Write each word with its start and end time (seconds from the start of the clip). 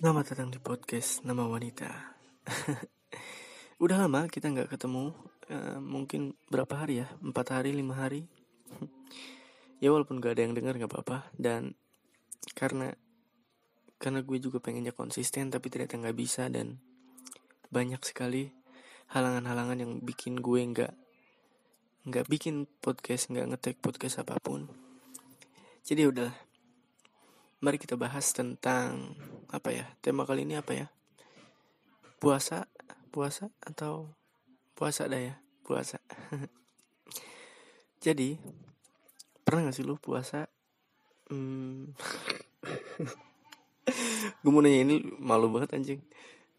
Selamat 0.00 0.32
datang 0.32 0.48
di 0.48 0.56
podcast 0.56 1.28
Nama 1.28 1.44
Wanita. 1.44 1.92
Udah 3.84 4.00
lama 4.00 4.32
kita 4.32 4.48
nggak 4.48 4.72
ketemu, 4.72 5.12
uh, 5.52 5.76
mungkin 5.76 6.32
berapa 6.48 6.72
hari 6.72 7.04
ya? 7.04 7.06
Empat 7.20 7.52
hari, 7.52 7.76
lima 7.76 8.00
hari. 8.00 8.24
ya 9.84 9.92
walaupun 9.92 10.24
gak 10.24 10.40
ada 10.40 10.48
yang 10.48 10.56
dengar 10.56 10.80
nggak 10.80 10.88
apa-apa. 10.88 11.28
Dan 11.36 11.76
karena 12.56 12.96
karena 14.00 14.24
gue 14.24 14.40
juga 14.40 14.56
pengennya 14.64 14.96
konsisten, 14.96 15.52
tapi 15.52 15.68
ternyata 15.68 16.00
nggak 16.00 16.16
bisa 16.16 16.48
dan 16.48 16.80
banyak 17.68 18.00
sekali 18.00 18.56
halangan-halangan 19.12 19.84
yang 19.84 19.92
bikin 20.00 20.40
gue 20.40 20.64
nggak 20.64 20.96
nggak 22.08 22.24
bikin 22.24 22.64
podcast, 22.80 23.28
nggak 23.28 23.52
ngetek 23.52 23.76
podcast 23.84 24.24
apa 24.24 24.40
pun. 24.40 24.64
Jadi 25.84 26.08
udah 26.08 26.32
mari 27.60 27.76
kita 27.76 27.96
bahas 28.00 28.32
tentang 28.32 29.16
apa 29.52 29.68
ya 29.72 29.84
tema 30.00 30.24
kali 30.24 30.48
ini 30.48 30.56
apa 30.56 30.72
ya? 30.72 30.86
Puasa 32.20 32.64
puasa 33.12 33.52
atau 33.60 34.08
puasa 34.72 35.04
dah 35.06 35.20
ya? 35.20 35.34
Puasa. 35.64 36.00
Jadi 38.04 38.40
pernah 39.44 39.68
gak 39.68 39.76
sih 39.76 39.84
lu 39.84 40.00
puasa? 40.00 40.48
Hmm, 41.28 41.92
gue 44.42 44.50
mau 44.50 44.64
nanya 44.64 44.80
ini 44.82 44.96
malu 45.20 45.52
banget 45.52 45.76
anjing. 45.76 46.00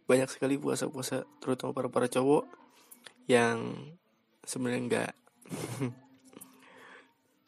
Banyak 0.05 0.29
sekali 0.29 0.61
puasa-puasa 0.61 1.25
terutama 1.41 1.73
para 1.73 1.89
para 1.89 2.07
cowok 2.07 2.45
yang 3.25 3.89
sebenarnya 4.45 4.81
enggak 4.81 5.11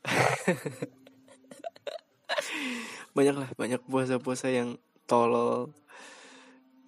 banyak 3.14 3.36
lah 3.38 3.50
banyak 3.53 3.81
puasa-puasa 3.86 4.50
yang 4.50 4.78
tolol 5.06 5.69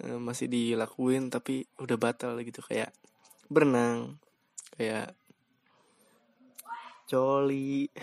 e, 0.02 0.18
masih 0.18 0.50
dilakuin 0.50 1.30
tapi 1.30 1.66
udah 1.78 1.98
batal 1.98 2.38
gitu. 2.42 2.62
Kayak 2.66 2.94
berenang 3.50 4.18
kayak 4.76 5.14
coli. 7.06 7.90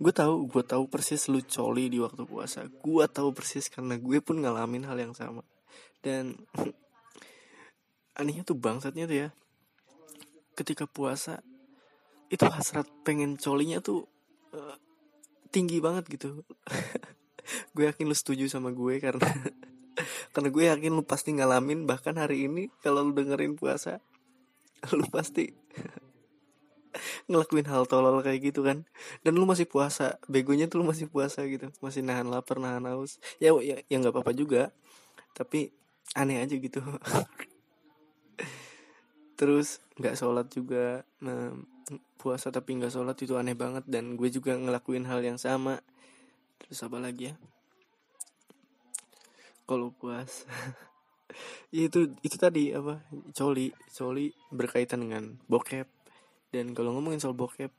Gue 0.00 0.16
tahu 0.16 0.48
gue 0.48 0.64
tahu 0.64 0.88
persis 0.88 1.28
lu 1.28 1.44
coli 1.44 1.92
di 1.92 2.00
waktu 2.00 2.24
puasa. 2.24 2.64
Gue 2.80 3.04
tahu 3.04 3.36
persis 3.36 3.68
karena 3.68 4.00
gue 4.00 4.24
pun 4.24 4.40
ngalamin 4.40 4.88
hal 4.88 4.96
yang 4.96 5.12
sama. 5.12 5.44
Dan 6.00 6.40
anehnya 8.20 8.44
tuh 8.48 8.56
bangsatnya 8.56 9.04
tuh 9.04 9.18
ya 9.28 9.30
ketika 10.56 10.84
puasa 10.84 11.40
itu 12.30 12.46
hasrat 12.46 12.86
pengen 13.02 13.34
colinya 13.34 13.82
tuh 13.82 14.06
uh, 14.54 14.78
tinggi 15.50 15.82
banget 15.82 16.06
gitu. 16.06 16.46
Gue 17.74 17.90
yakin 17.90 18.06
lu 18.06 18.14
setuju 18.14 18.46
sama 18.46 18.70
gue 18.70 19.02
karena 19.02 19.26
karena 20.34 20.48
gue 20.54 20.64
yakin 20.70 20.94
lu 20.94 21.02
pasti 21.02 21.34
ngalamin. 21.34 21.82
Bahkan 21.84 22.14
hari 22.14 22.46
ini 22.46 22.70
kalau 22.78 23.02
lu 23.02 23.12
dengerin 23.12 23.58
puasa 23.58 23.98
lu 24.96 25.04
pasti 25.10 25.50
ngelakuin 27.30 27.66
hal 27.70 27.90
tolol 27.90 28.22
kayak 28.22 28.54
gitu 28.54 28.62
kan. 28.62 28.86
Dan 29.26 29.34
lu 29.34 29.50
masih 29.50 29.66
puasa 29.66 30.22
begonya 30.30 30.70
tuh 30.70 30.82
lu 30.82 30.86
masih 30.86 31.10
puasa 31.10 31.42
gitu. 31.50 31.74
Masih 31.82 32.06
nahan 32.06 32.30
lapar 32.30 32.62
nahan 32.62 32.86
haus. 32.86 33.18
Ya 33.42 33.50
ya 33.58 33.82
ya 33.90 33.96
nggak 33.98 34.14
apa-apa 34.14 34.30
juga. 34.30 34.70
Tapi 35.34 35.74
aneh 36.14 36.38
aja 36.38 36.54
gitu. 36.54 36.78
Terus 39.34 39.82
nggak 39.98 40.14
sholat 40.14 40.46
juga. 40.54 41.02
Nah, 41.18 41.54
puasa 42.20 42.52
tapi 42.52 42.78
nggak 42.78 42.92
sholat 42.92 43.16
itu 43.18 43.34
aneh 43.34 43.56
banget 43.56 43.84
dan 43.88 44.14
gue 44.14 44.28
juga 44.30 44.54
ngelakuin 44.54 45.08
hal 45.08 45.24
yang 45.24 45.38
sama. 45.40 45.82
Terus 46.60 46.80
apa 46.86 46.98
lagi 47.00 47.32
ya? 47.32 47.34
Kalau 49.64 49.92
puas. 49.94 50.44
Ya 51.70 51.86
itu 51.86 52.10
itu 52.26 52.34
tadi 52.34 52.74
apa? 52.74 53.06
Coli 53.30 53.70
coli 53.94 54.34
berkaitan 54.50 55.06
dengan 55.06 55.38
bokep. 55.46 55.86
Dan 56.50 56.74
kalau 56.74 56.90
ngomongin 56.98 57.22
soal 57.22 57.38
bokep 57.38 57.70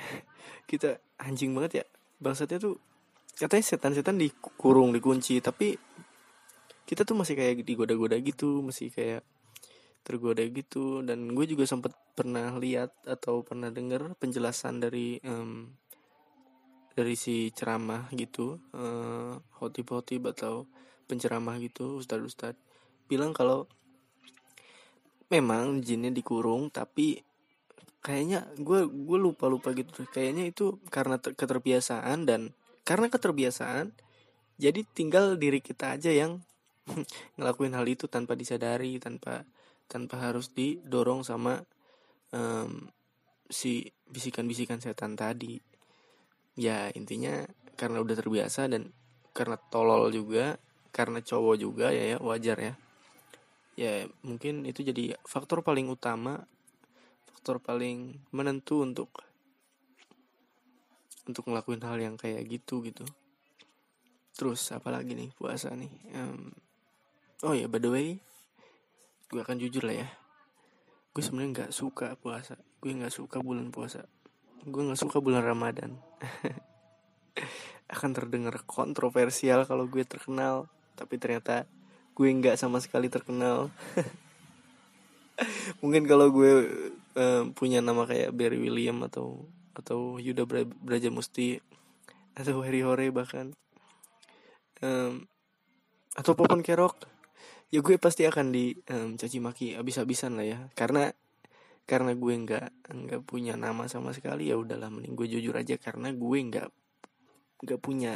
kita 0.70 0.96
anjing 1.20 1.52
banget 1.52 1.84
ya. 1.84 1.86
Bangsatnya 2.16 2.56
tuh 2.56 2.80
katanya 3.36 3.64
setan-setan 3.68 4.16
dikurung 4.16 4.96
dikunci 4.96 5.44
tapi 5.44 5.76
kita 6.88 7.04
tuh 7.04 7.20
masih 7.20 7.36
kayak 7.36 7.68
digoda-goda 7.68 8.16
gitu 8.24 8.64
masih 8.64 8.88
kayak 8.88 9.20
tergoda 10.06 10.46
gitu. 10.46 11.02
Dan 11.02 11.34
gue 11.34 11.44
juga 11.50 11.66
sempat 11.66 11.90
pernah 12.14 12.54
lihat 12.54 12.94
atau 13.02 13.42
pernah 13.42 13.74
dengar 13.74 14.14
penjelasan 14.16 14.78
dari 14.78 15.18
um, 15.26 15.74
dari 16.96 17.12
si 17.12 17.52
ceramah 17.52 18.08
gitu 18.16 18.56
uh, 18.72 19.36
hotip-hotip 19.60 20.32
atau 20.32 20.64
penceramah 21.04 21.60
gitu 21.60 22.00
ustad-ustad 22.00 22.56
bilang 23.04 23.36
kalau 23.36 23.68
memang 25.28 25.84
jinnya 25.84 26.08
dikurung 26.08 26.72
tapi 26.72 27.20
kayaknya 28.00 28.48
gue 28.56 28.88
gue 28.88 29.18
lupa 29.20 29.44
lupa 29.50 29.76
gitu 29.76 30.08
kayaknya 30.08 30.48
itu 30.48 30.80
karena 30.88 31.20
keterbiasaan 31.20 32.24
dan 32.24 32.56
karena 32.86 33.12
keterbiasaan 33.12 33.92
jadi 34.56 34.80
tinggal 34.96 35.36
diri 35.36 35.60
kita 35.60 36.00
aja 36.00 36.08
yang 36.08 36.40
ngelakuin 37.36 37.76
hal 37.76 37.84
itu 37.84 38.08
tanpa 38.08 38.32
disadari 38.38 38.96
tanpa 38.96 39.44
tanpa 39.86 40.18
harus 40.18 40.50
didorong 40.50 41.22
sama 41.22 41.62
um, 42.34 42.90
si 43.46 43.86
bisikan-bisikan 44.10 44.82
setan 44.82 45.14
tadi. 45.14 45.58
Ya 46.58 46.90
intinya 46.94 47.46
karena 47.78 48.02
udah 48.02 48.16
terbiasa 48.18 48.66
dan 48.66 48.90
karena 49.36 49.60
tolol 49.70 50.08
juga 50.10 50.56
karena 50.90 51.20
cowok 51.20 51.56
juga 51.60 51.92
ya 51.92 52.16
ya 52.16 52.18
wajar 52.18 52.58
ya. 52.58 52.74
Ya 53.76 54.08
mungkin 54.24 54.64
itu 54.64 54.80
jadi 54.80 55.20
faktor 55.28 55.60
paling 55.60 55.92
utama 55.92 56.48
faktor 57.28 57.60
paling 57.60 58.24
menentu 58.32 58.82
untuk 58.82 59.12
untuk 61.28 61.46
ngelakuin 61.46 61.82
hal 61.84 61.98
yang 62.00 62.16
kayak 62.16 62.42
gitu 62.48 62.80
gitu. 62.82 63.04
Terus 64.32 64.72
apalagi 64.72 65.12
nih 65.12 65.30
puasa 65.36 65.70
nih? 65.76 65.92
Um, 66.16 66.50
oh 67.44 67.52
ya 67.52 67.68
by 67.68 67.78
the 67.78 67.90
way 67.92 68.08
gue 69.26 69.40
akan 69.42 69.58
jujur 69.58 69.82
lah 69.82 70.06
ya. 70.06 70.08
Gue 71.10 71.22
sebenarnya 71.24 71.50
nggak 71.64 71.72
suka 71.74 72.14
puasa. 72.20 72.54
Gue 72.78 72.94
nggak 72.94 73.14
suka 73.14 73.42
bulan 73.42 73.74
puasa. 73.74 74.06
Gue 74.62 74.82
nggak 74.86 75.00
suka 75.00 75.18
bulan 75.18 75.42
ramadan. 75.42 75.98
Akan 77.92 78.14
terdengar 78.14 78.62
kontroversial 78.66 79.66
kalau 79.66 79.86
gue 79.86 80.02
terkenal 80.02 80.70
tapi 80.96 81.20
ternyata 81.20 81.68
gue 82.16 82.28
nggak 82.28 82.56
sama 82.56 82.78
sekali 82.78 83.10
terkenal. 83.12 83.68
Mungkin 85.84 86.08
kalau 86.08 86.32
gue 86.32 86.52
um, 87.16 87.52
punya 87.52 87.84
nama 87.84 88.08
kayak 88.08 88.32
Barry 88.32 88.56
William 88.56 89.04
atau 89.04 89.44
atau 89.76 90.16
Yuda 90.16 90.48
Braja 90.64 91.12
Musti 91.12 91.60
atau 92.32 92.64
Harry 92.64 92.80
Hore 92.80 93.12
bahkan. 93.12 93.52
Um, 94.80 95.28
atau 96.16 96.32
Popon 96.32 96.64
Kerok 96.64 97.15
ya 97.66 97.82
gue 97.82 97.98
pasti 97.98 98.22
akan 98.22 98.54
di 98.54 98.70
um, 98.94 99.18
caci 99.18 99.38
maki 99.42 99.74
abis-abisan 99.74 100.38
lah 100.38 100.46
ya. 100.46 100.58
Karena 100.78 101.10
karena 101.86 102.14
gue 102.14 102.34
nggak 102.34 102.66
nggak 102.90 103.22
punya 103.26 103.54
nama 103.54 103.86
sama 103.86 104.10
sekali 104.10 104.50
ya 104.50 104.58
udahlah 104.58 104.90
mending 104.90 105.14
gue 105.18 105.26
jujur 105.38 105.54
aja. 105.58 105.74
Karena 105.78 106.14
gue 106.14 106.38
nggak 106.38 106.68
nggak 107.66 107.80
punya 107.82 108.14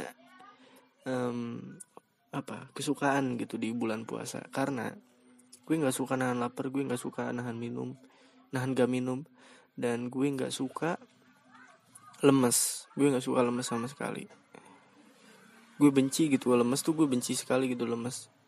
um, 1.03 1.59
apa 2.31 2.71
kesukaan 2.71 3.35
gitu 3.35 3.59
di 3.59 3.75
bulan 3.75 4.07
puasa. 4.07 4.43
Karena 4.51 4.91
gue 5.67 5.75
nggak 5.75 5.95
suka 5.95 6.15
nahan 6.15 6.39
lapar 6.39 6.71
gue 6.71 6.83
nggak 6.87 6.99
suka 6.99 7.31
nahan 7.35 7.59
minum 7.59 7.95
nahan 8.51 8.75
gak 8.75 8.91
minum. 8.91 9.23
Dan 9.75 10.11
gue 10.11 10.27
nggak 10.27 10.51
suka 10.51 10.99
lemes. 12.23 12.87
Gue 12.95 13.07
nggak 13.07 13.23
suka 13.23 13.39
lemes 13.43 13.67
sama 13.67 13.87
sekali. 13.87 14.27
Gue 15.79 15.89
benci 15.89 16.27
gitu 16.27 16.51
lemes 16.53 16.83
tuh 16.83 16.93
gue 16.93 17.07
benci 17.07 17.33
sekali 17.33 17.71
gitu 17.71 17.87
lemes 17.87 18.40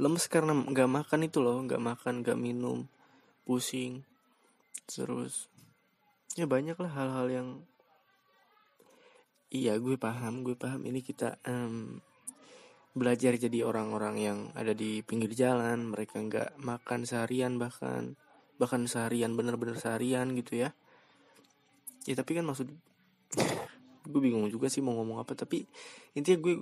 lemes 0.00 0.26
karena 0.26 0.52
nggak 0.54 0.90
makan 0.90 1.20
itu 1.26 1.38
loh 1.38 1.62
nggak 1.62 1.82
makan 1.82 2.22
nggak 2.26 2.38
minum 2.38 2.86
pusing 3.46 4.02
terus 4.90 5.46
ya 6.34 6.50
banyak 6.50 6.74
lah 6.80 6.90
hal-hal 6.90 7.26
yang 7.30 7.48
iya 9.54 9.78
gue 9.78 9.94
paham 9.94 10.42
gue 10.42 10.58
paham. 10.58 10.82
Ini 10.82 10.98
kita 10.98 11.38
um, 11.46 12.02
belajar 12.90 13.38
jadi 13.38 13.62
orang-orang 13.62 14.16
yang 14.18 14.38
ada 14.58 14.74
di 14.74 15.06
pinggir 15.06 15.30
jalan 15.30 15.94
mereka 15.94 16.18
nggak 16.18 16.58
makan 16.58 17.06
seharian 17.06 17.54
bahkan 17.56 18.18
bahkan 18.58 18.82
seharian 18.90 19.38
bener-bener 19.38 19.78
seharian 19.78 20.34
gitu 20.34 20.58
ya. 20.66 20.74
Ya 22.04 22.14
tapi 22.18 22.34
kan 22.34 22.44
maksud 22.44 22.66
gue 24.04 24.20
bingung 24.20 24.50
juga 24.50 24.68
sih 24.68 24.84
mau 24.84 24.92
ngomong 25.00 25.22
apa 25.22 25.32
tapi 25.32 25.64
intinya 26.12 26.36
gue 26.44 26.54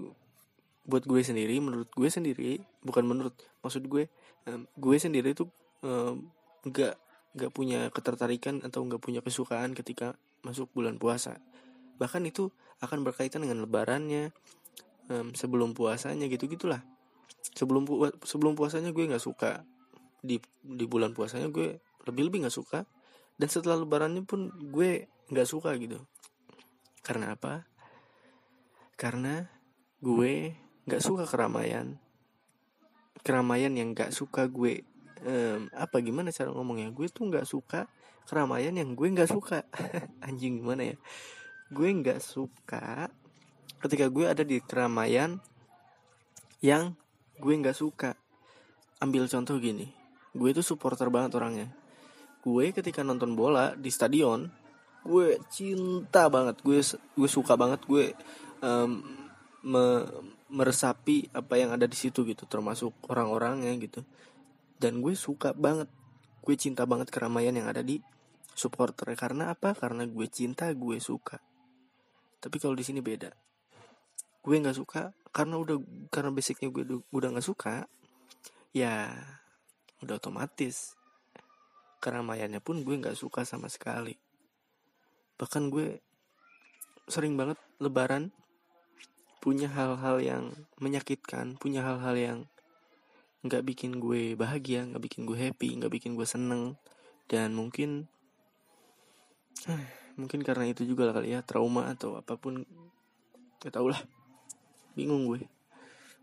buat 0.83 1.07
gue 1.07 1.23
sendiri 1.23 1.63
menurut 1.63 1.91
gue 1.95 2.11
sendiri 2.11 2.59
bukan 2.83 3.07
menurut 3.07 3.35
maksud 3.63 3.87
gue 3.87 4.11
um, 4.51 4.67
gue 4.75 4.97
sendiri 4.99 5.31
tuh 5.35 5.47
um, 5.87 6.27
gak 6.67 6.99
gak 7.33 7.51
punya 7.55 7.89
ketertarikan 7.95 8.61
atau 8.67 8.85
gak 8.87 9.01
punya 9.01 9.23
kesukaan 9.23 9.73
ketika 9.73 10.19
masuk 10.43 10.69
bulan 10.75 10.99
puasa. 10.99 11.39
Bahkan 11.97 12.23
itu 12.27 12.51
akan 12.83 13.07
berkaitan 13.07 13.47
dengan 13.47 13.63
lebarannya 13.63 14.35
um, 15.09 15.33
sebelum 15.33 15.73
puasanya 15.73 16.27
gitu 16.27 16.51
gitulah. 16.51 16.83
Sebelum 17.55 17.87
pu 17.87 18.11
sebelum 18.27 18.59
puasanya 18.59 18.91
gue 18.91 19.07
nggak 19.07 19.23
suka. 19.23 19.63
Di 20.23 20.43
di 20.63 20.85
bulan 20.87 21.15
puasanya 21.15 21.49
gue 21.49 21.79
lebih 22.11 22.23
lebih 22.29 22.39
nggak 22.47 22.55
suka. 22.55 22.85
Dan 23.39 23.49
setelah 23.49 23.79
lebarannya 23.81 24.27
pun 24.27 24.51
gue 24.51 25.07
nggak 25.31 25.49
suka 25.49 25.75
gitu. 25.79 26.03
Karena 27.07 27.39
apa? 27.39 27.67
Karena 28.99 29.47
gue 30.03 30.55
nggak 30.87 31.03
suka 31.03 31.25
keramaian. 31.29 31.99
Keramaian 33.23 33.73
yang 33.75 33.95
nggak 33.95 34.11
suka 34.11 34.51
gue. 34.51 34.83
Um, 35.23 35.71
apa 35.71 36.03
gimana 36.03 36.35
cara 36.35 36.51
ngomongnya? 36.51 36.91
Gue 36.91 37.07
tuh 37.07 37.31
nggak 37.31 37.47
suka 37.47 37.87
keramaian 38.27 38.75
yang 38.75 38.95
gue 38.95 39.09
nggak 39.11 39.31
suka. 39.31 39.63
Anjing 40.27 40.63
gimana 40.63 40.95
ya? 40.95 40.97
Gue 41.71 41.89
nggak 41.95 42.19
suka 42.19 43.09
ketika 43.83 44.07
gue 44.07 44.27
ada 44.31 44.47
di 44.47 44.63
keramaian 44.63 45.39
yang 46.63 46.95
gue 47.39 47.55
nggak 47.55 47.79
suka. 47.79 48.19
Ambil 49.03 49.27
contoh 49.27 49.59
gini. 49.59 49.91
Gue 50.35 50.55
tuh 50.55 50.67
supporter 50.67 51.11
banget 51.11 51.35
orangnya. 51.39 51.69
Gue 52.43 52.75
ketika 52.75 53.07
nonton 53.07 53.39
bola 53.39 53.75
di 53.79 53.91
stadion 53.91 54.51
gue 55.03 55.39
cinta 55.51 56.27
banget. 56.31 56.59
Gue 56.63 56.83
gue 56.91 57.31
suka 57.31 57.55
banget. 57.55 57.83
Gue 57.87 58.15
um, 58.63 59.22
me, 59.63 60.07
meresapi 60.53 61.33
apa 61.33 61.57
yang 61.57 61.73
ada 61.73 61.87
di 61.87 61.97
situ 61.97 62.27
gitu 62.27 62.45
termasuk 62.47 62.93
orang-orangnya 63.09 63.73
gitu. 63.79 64.03
Dan 64.77 65.01
gue 65.01 65.15
suka 65.15 65.55
banget 65.55 65.89
gue 66.43 66.55
cinta 66.59 66.83
banget 66.85 67.09
keramaian 67.15 67.55
yang 67.55 67.71
ada 67.71 67.81
di 67.81 68.03
supporter 68.53 69.15
karena 69.15 69.55
apa? 69.55 69.73
Karena 69.73 70.05
gue 70.05 70.27
cinta 70.29 70.69
gue 70.75 70.99
suka. 70.99 71.39
Tapi 72.43 72.57
kalau 72.59 72.75
di 72.75 72.85
sini 72.85 72.99
beda. 72.99 73.31
Gue 74.43 74.59
nggak 74.59 74.77
suka 74.77 75.15
karena 75.31 75.57
udah 75.57 75.79
karena 76.11 76.35
basicnya 76.35 76.69
gue 76.69 76.83
udah 77.15 77.29
nggak 77.33 77.47
suka 77.47 77.87
ya 78.75 79.09
udah 80.03 80.19
otomatis. 80.19 80.99
Keramaiannya 82.03 82.59
pun 82.59 82.83
gue 82.83 82.99
nggak 82.99 83.15
suka 83.15 83.47
sama 83.47 83.71
sekali. 83.71 84.19
Bahkan 85.39 85.71
gue 85.71 86.03
sering 87.07 87.39
banget 87.39 87.59
lebaran 87.79 88.35
punya 89.43 89.67
hal-hal 89.67 90.23
yang 90.23 90.55
menyakitkan 90.79 91.59
punya 91.59 91.83
hal-hal 91.83 92.15
yang 92.15 92.39
nggak 93.43 93.67
bikin 93.67 93.99
gue 93.99 94.39
bahagia 94.39 94.87
nggak 94.87 95.03
bikin 95.03 95.27
gue 95.27 95.35
happy 95.35 95.75
nggak 95.83 95.91
bikin 95.91 96.15
gue 96.15 96.23
seneng. 96.23 96.79
Dan 97.27 97.59
mungkin 97.59 98.07
mungkin 100.21 100.47
karena 100.47 100.71
itu 100.71 100.87
juga 100.87 101.11
lah 101.11 101.19
kali 101.19 101.35
ya 101.35 101.43
trauma 101.43 101.91
atau 101.91 102.15
apa 102.15 102.39
pun 102.39 102.63
gak 103.59 103.75
tau 103.75 103.91
lah. 103.91 103.99
Bingung 104.95 105.27
gue. 105.27 105.43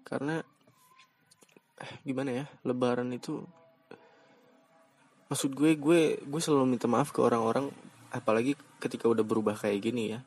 Karena 0.08 0.40
eh, 1.84 1.92
gimana 2.08 2.32
ya 2.32 2.46
lebaran 2.64 3.12
itu 3.12 3.44
maksud 5.28 5.54
gue 5.54 5.76
gue 5.76 6.02
gue 6.24 6.42
selalu 6.42 6.80
minta 6.80 6.88
maaf 6.90 7.12
ke 7.14 7.20
orang-orang 7.22 7.70
apalagi 8.10 8.58
ketika 8.82 9.06
udah 9.06 9.22
berubah 9.22 9.54
kayak 9.54 9.78
gini 9.86 10.18
ya 10.18 10.26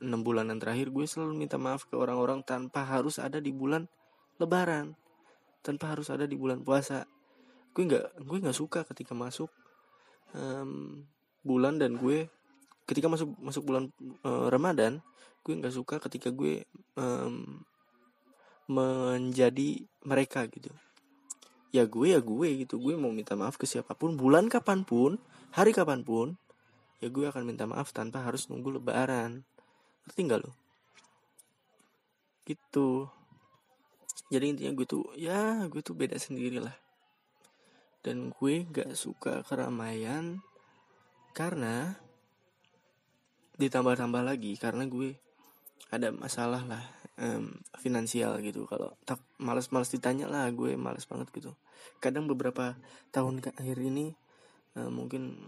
enam 0.00 0.20
bulanan 0.20 0.60
terakhir 0.60 0.92
gue 0.92 1.06
selalu 1.08 1.46
minta 1.46 1.56
maaf 1.56 1.88
ke 1.88 1.94
orang-orang 1.96 2.44
tanpa 2.44 2.84
harus 2.84 3.16
ada 3.22 3.40
di 3.40 3.50
bulan 3.50 3.88
lebaran. 4.36 4.92
Tanpa 5.64 5.96
harus 5.96 6.12
ada 6.12 6.28
di 6.28 6.36
bulan 6.36 6.60
puasa. 6.60 7.08
Gue 7.72 7.88
nggak 7.88 8.24
gue 8.24 8.38
nggak 8.44 8.56
suka 8.56 8.84
ketika 8.84 9.16
masuk 9.16 9.48
um, 10.36 11.02
bulan 11.40 11.80
dan 11.80 11.96
gue 11.96 12.28
ketika 12.84 13.08
masuk 13.08 13.32
masuk 13.40 13.64
bulan 13.64 13.88
uh, 14.28 14.52
ramadan 14.52 15.00
gue 15.44 15.54
nggak 15.56 15.74
suka 15.76 15.96
ketika 16.04 16.32
gue 16.32 16.64
um, 16.96 17.64
menjadi 18.68 19.84
mereka 20.04 20.48
gitu. 20.48 20.72
Ya 21.74 21.88
gue 21.88 22.12
ya 22.12 22.20
gue 22.20 22.48
gitu. 22.64 22.80
Gue 22.80 22.94
mau 22.96 23.12
minta 23.12 23.36
maaf 23.36 23.56
ke 23.56 23.64
siapa 23.64 23.96
pun 23.96 24.16
bulan 24.16 24.48
kapan 24.48 24.84
pun 24.84 25.20
hari 25.52 25.72
kapan 25.72 26.02
pun 26.02 26.36
ya 27.04 27.12
gue 27.12 27.28
akan 27.28 27.44
minta 27.44 27.68
maaf 27.68 27.92
tanpa 27.92 28.24
harus 28.24 28.48
nunggu 28.48 28.80
lebaran 28.80 29.44
ngerti 30.04 30.20
nggak 30.24 30.42
lo 30.44 30.64
gitu. 32.44 33.08
Jadi 34.28 34.44
intinya 34.56 34.72
gue 34.76 34.86
tuh 34.88 35.04
ya 35.16 35.64
gue 35.68 35.80
tuh 35.80 35.96
beda 35.96 36.16
sendiri 36.20 36.60
lah. 36.60 36.76
Dan 38.04 38.28
gue 38.36 38.68
gak 38.68 38.92
suka 38.92 39.40
keramaian 39.48 40.44
karena 41.32 41.96
ditambah-tambah 43.56 44.20
lagi 44.20 44.60
karena 44.60 44.84
gue 44.84 45.16
ada 45.88 46.12
masalah 46.12 46.60
lah 46.68 46.84
um, 47.16 47.56
finansial 47.80 48.36
gitu. 48.44 48.68
Kalau 48.68 48.92
tak 49.08 49.24
malas-malas 49.40 49.88
ditanya 49.88 50.28
lah 50.28 50.44
gue 50.52 50.76
malas 50.76 51.08
banget 51.08 51.32
gitu. 51.32 51.56
Kadang 52.04 52.28
beberapa 52.28 52.76
tahun 53.08 53.40
ke 53.40 53.56
akhir 53.56 53.80
ini 53.80 54.12
uh, 54.76 54.92
mungkin 54.92 55.40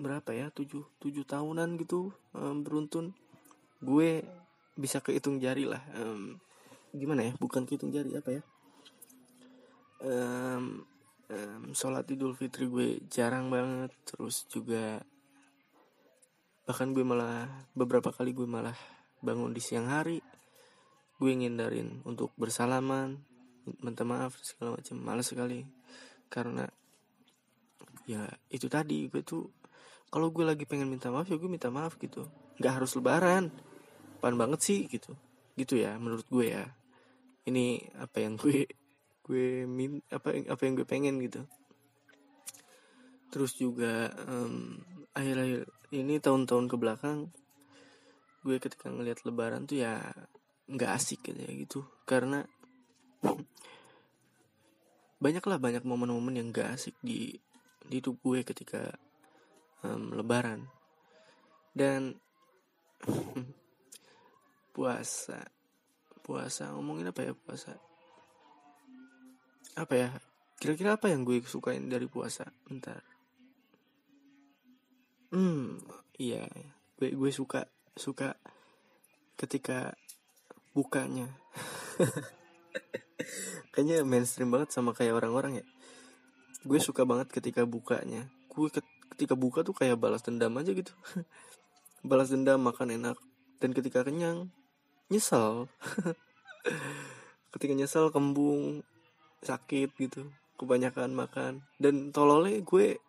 berapa 0.00 0.32
ya 0.32 0.48
tujuh 0.48 0.88
tujuh 0.96 1.28
tahunan 1.28 1.76
gitu 1.76 2.16
um, 2.32 2.64
beruntun 2.64 3.12
gue 3.80 4.24
bisa 4.76 5.00
kehitung 5.04 5.40
jari 5.40 5.68
lah 5.68 5.82
um, 5.96 6.36
gimana 6.92 7.28
ya 7.28 7.32
bukan 7.36 7.64
kehitung 7.68 7.92
jari 7.92 8.16
apa 8.16 8.30
ya? 8.40 8.42
Um, 10.00 10.88
um, 11.28 11.62
sholat 11.76 12.08
idul 12.08 12.32
fitri 12.32 12.66
gue 12.66 13.04
jarang 13.12 13.52
banget 13.52 13.92
terus 14.08 14.48
juga 14.48 15.04
bahkan 16.64 16.94
gue 16.94 17.02
malah 17.02 17.48
beberapa 17.76 18.14
kali 18.14 18.32
gue 18.32 18.46
malah 18.46 18.76
bangun 19.20 19.52
di 19.52 19.60
siang 19.60 19.90
hari 19.90 20.22
gue 21.20 21.32
ngindarin 21.36 22.00
untuk 22.08 22.32
bersalaman 22.40 23.20
minta 23.84 24.02
maaf 24.08 24.40
segala 24.40 24.80
macam 24.80 24.96
malas 24.98 25.28
sekali. 25.28 25.62
Karena 26.32 26.64
ya 28.08 28.24
itu 28.50 28.66
tadi 28.66 29.06
gue 29.06 29.22
tuh 29.22 29.46
kalau 30.10 30.32
gue 30.32 30.42
lagi 30.42 30.64
pengen 30.66 30.88
minta 30.90 31.12
maaf 31.12 31.28
ya 31.28 31.36
gue 31.36 31.50
minta 31.50 31.68
maaf 31.68 32.00
gitu. 32.00 32.26
Nggak 32.56 32.72
harus 32.80 32.96
lebaran 32.96 33.52
pan 34.20 34.36
banget 34.36 34.60
sih 34.60 34.80
gitu. 34.86 35.16
Gitu 35.56 35.80
ya 35.80 35.96
menurut 35.96 36.28
gue 36.28 36.52
ya. 36.52 36.64
Ini 37.48 37.96
apa 37.98 38.20
yang 38.20 38.36
gue 38.36 38.68
gue 39.24 39.64
min 39.64 40.04
apa 40.12 40.36
apa 40.36 40.62
yang 40.62 40.74
gue 40.76 40.86
pengen 40.86 41.18
gitu. 41.24 41.42
Terus 43.32 43.56
juga 43.56 44.12
um, 44.28 44.78
akhir-akhir 45.16 45.66
ini 45.96 46.22
tahun-tahun 46.22 46.68
ke 46.70 46.76
belakang 46.76 47.32
gue 48.44 48.56
ketika 48.56 48.88
ngelihat 48.88 49.24
lebaran 49.26 49.66
tuh 49.66 49.82
ya 49.82 50.00
nggak 50.70 50.90
asik 50.94 51.24
gitu 51.24 51.40
ya 51.40 51.52
gitu. 51.56 51.80
Karena 52.04 52.44
banyak 55.20 55.44
lah 55.44 55.60
banyak 55.60 55.84
momen-momen 55.84 56.40
yang 56.40 56.48
gak 56.48 56.80
asik 56.80 56.96
di 57.04 57.36
di 57.84 58.00
hidup 58.00 58.16
gue 58.24 58.40
ketika 58.40 58.96
um, 59.84 60.16
Lebaran. 60.16 60.64
Dan 61.76 62.16
puasa. 64.70 65.42
Puasa. 66.22 66.70
Ngomongin 66.74 67.10
apa 67.10 67.26
ya 67.26 67.32
puasa? 67.34 67.74
Apa 69.74 69.94
ya? 69.94 70.08
Kira-kira 70.60 70.96
apa 70.96 71.08
yang 71.08 71.24
gue 71.24 71.40
sukain 71.42 71.88
dari 71.88 72.06
puasa? 72.06 72.46
Bentar. 72.68 73.00
Hmm 75.30 75.78
iya. 76.20 76.44
Gue 76.98 77.16
gue 77.16 77.30
suka 77.32 77.64
suka 77.96 78.36
ketika 79.40 79.96
bukanya. 80.76 81.32
Kayaknya 83.72 84.02
mainstream 84.04 84.50
banget 84.50 84.74
sama 84.74 84.92
kayak 84.92 85.16
orang-orang 85.16 85.62
ya. 85.62 85.66
Gue 86.66 86.76
suka 86.76 87.08
banget 87.08 87.32
ketika 87.32 87.64
bukanya. 87.64 88.28
Gue 88.52 88.68
ketika 89.16 89.32
buka 89.32 89.64
tuh 89.64 89.72
kayak 89.72 89.96
balas 89.96 90.20
dendam 90.20 90.52
aja 90.60 90.76
gitu. 90.76 90.92
Balas 92.00 92.32
dendam 92.32 92.64
makan 92.64 92.96
enak 92.96 93.20
dan 93.60 93.76
ketika 93.76 94.00
kenyang 94.00 94.48
nyesel. 95.10 95.66
Ketika 97.52 97.72
nyesel 97.74 98.14
kembung 98.14 98.86
sakit 99.42 99.90
gitu. 99.98 100.30
Kebanyakan 100.56 101.12
makan. 101.12 101.52
Dan 101.76 102.14
tololnya 102.14 102.62
gue 102.62 103.02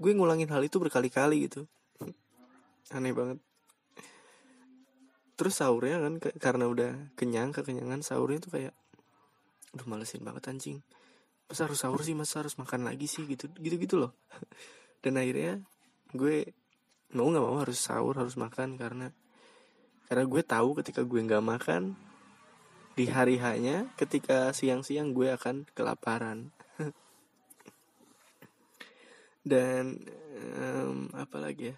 gue 0.00 0.12
ngulangin 0.16 0.52
hal 0.52 0.60
itu 0.62 0.76
berkali-kali 0.76 1.48
gitu. 1.48 1.64
Aneh 2.96 3.16
banget. 3.16 3.40
Terus 5.40 5.56
sahurnya 5.56 6.04
kan 6.04 6.14
karena 6.36 6.68
udah 6.68 6.92
kenyang 7.16 7.56
kekenyangan 7.56 8.04
sahurnya 8.04 8.44
tuh 8.44 8.52
kayak 8.60 8.74
udah 9.72 9.86
malesin 9.88 10.20
banget 10.20 10.52
anjing. 10.52 10.78
Masa 11.48 11.66
harus 11.66 11.80
sahur 11.80 12.00
sih 12.04 12.12
masa 12.12 12.44
harus 12.44 12.60
makan 12.60 12.84
lagi 12.84 13.08
sih? 13.08 13.24
Gitu 13.24 13.48
gitu 13.56 13.76
gitu 13.80 13.96
loh. 13.96 14.12
Dan 15.02 15.16
akhirnya 15.16 15.64
gue 16.12 16.52
mau 17.16 17.26
nggak 17.32 17.42
mau 17.42 17.58
harus 17.58 17.78
sahur 17.80 18.14
harus 18.20 18.36
makan 18.36 18.76
karena 18.76 19.10
karena 20.10 20.26
gue 20.26 20.42
tahu 20.42 20.74
ketika 20.82 21.06
gue 21.06 21.22
nggak 21.22 21.38
makan 21.38 21.94
di 22.98 23.06
hari 23.06 23.38
hanya 23.38 23.86
ketika 23.94 24.50
siang-siang 24.50 25.14
gue 25.14 25.30
akan 25.30 25.70
kelaparan. 25.70 26.50
Dan 29.50 30.02
um, 30.58 31.14
apa 31.14 31.38
lagi 31.38 31.70
ya? 31.70 31.76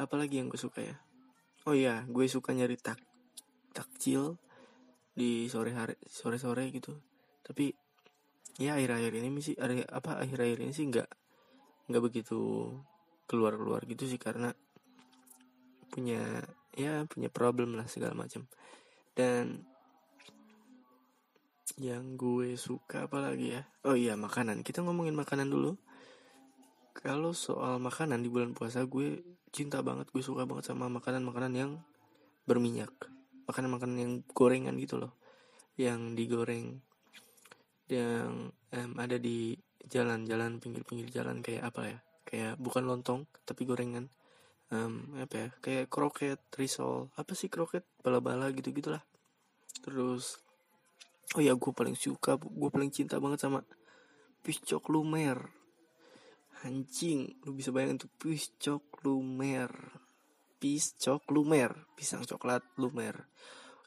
Apa 0.00 0.16
lagi 0.16 0.40
yang 0.40 0.48
gue 0.48 0.56
suka 0.56 0.80
ya? 0.80 0.96
Oh 1.68 1.76
iya 1.76 2.08
gue 2.08 2.24
suka 2.32 2.56
nyari 2.56 2.80
tak 2.80 2.96
takjil 3.76 4.40
di 5.12 5.44
sore 5.52 5.76
hari 5.76 6.00
sore 6.08 6.40
sore 6.40 6.72
gitu. 6.72 6.96
Tapi 7.44 7.76
ya 8.56 8.80
akhir-akhir 8.80 9.20
ini 9.20 9.28
sih 9.44 9.52
apa 9.92 10.16
akhir-akhir 10.24 10.64
ini 10.64 10.72
sih 10.72 10.88
nggak 10.88 11.12
nggak 11.92 12.02
begitu 12.08 12.72
keluar 13.28 13.52
keluar 13.60 13.84
gitu 13.84 14.08
sih 14.08 14.16
karena 14.16 14.56
punya 15.92 16.40
ya 16.74 17.06
punya 17.06 17.30
problem 17.30 17.78
lah 17.78 17.86
segala 17.86 18.18
macam 18.18 18.46
dan 19.14 19.62
yang 21.80 22.14
gue 22.14 22.54
suka 22.54 23.10
apalagi 23.10 23.58
ya? 23.58 23.62
Oh 23.82 23.98
iya 23.98 24.14
makanan. 24.14 24.62
Kita 24.62 24.84
ngomongin 24.86 25.16
makanan 25.16 25.50
dulu. 25.50 25.74
Kalau 26.94 27.34
soal 27.34 27.82
makanan 27.82 28.22
di 28.22 28.30
bulan 28.30 28.54
puasa 28.54 28.86
gue 28.86 29.22
cinta 29.50 29.82
banget 29.82 30.06
gue 30.14 30.22
suka 30.22 30.46
banget 30.46 30.70
sama 30.70 30.86
makanan-makanan 30.86 31.52
yang 31.54 31.72
berminyak. 32.46 32.92
Makanan-makanan 33.50 33.96
yang 33.98 34.12
gorengan 34.30 34.78
gitu 34.78 35.02
loh. 35.02 35.18
Yang 35.74 36.14
digoreng. 36.14 36.78
Yang 37.90 38.54
um, 38.70 38.92
ada 38.94 39.16
di 39.18 39.58
jalan-jalan 39.90 40.62
pinggir-pinggir 40.62 41.10
jalan 41.10 41.42
kayak 41.42 41.74
apa 41.74 41.82
ya? 41.90 41.98
Kayak 42.22 42.54
bukan 42.62 42.86
lontong 42.86 43.26
tapi 43.42 43.66
gorengan 43.66 44.06
um, 44.74 45.14
apa 45.22 45.34
ya 45.38 45.48
kayak 45.62 45.86
kroket 45.86 46.42
risol 46.58 47.14
apa 47.14 47.32
sih 47.38 47.46
kroket 47.46 47.86
bala-bala 48.02 48.50
gitu 48.50 48.74
gitulah 48.74 49.06
terus 49.80 50.42
oh 51.38 51.42
ya 51.42 51.54
gue 51.54 51.72
paling 51.72 51.94
suka 51.94 52.34
gue 52.36 52.70
paling 52.70 52.90
cinta 52.90 53.22
banget 53.22 53.46
sama 53.46 53.62
piscok 54.44 54.92
lumer. 54.92 55.40
Anjing 56.68 57.40
lu 57.48 57.56
bisa 57.56 57.72
bayangin 57.72 58.04
tuh 58.04 58.12
piscok 58.20 59.00
lumer. 59.08 59.72
Piscok 60.60 61.32
lumer 61.32 61.72
pisang 61.96 62.22
coklat 62.28 62.60
lumer. 62.76 63.24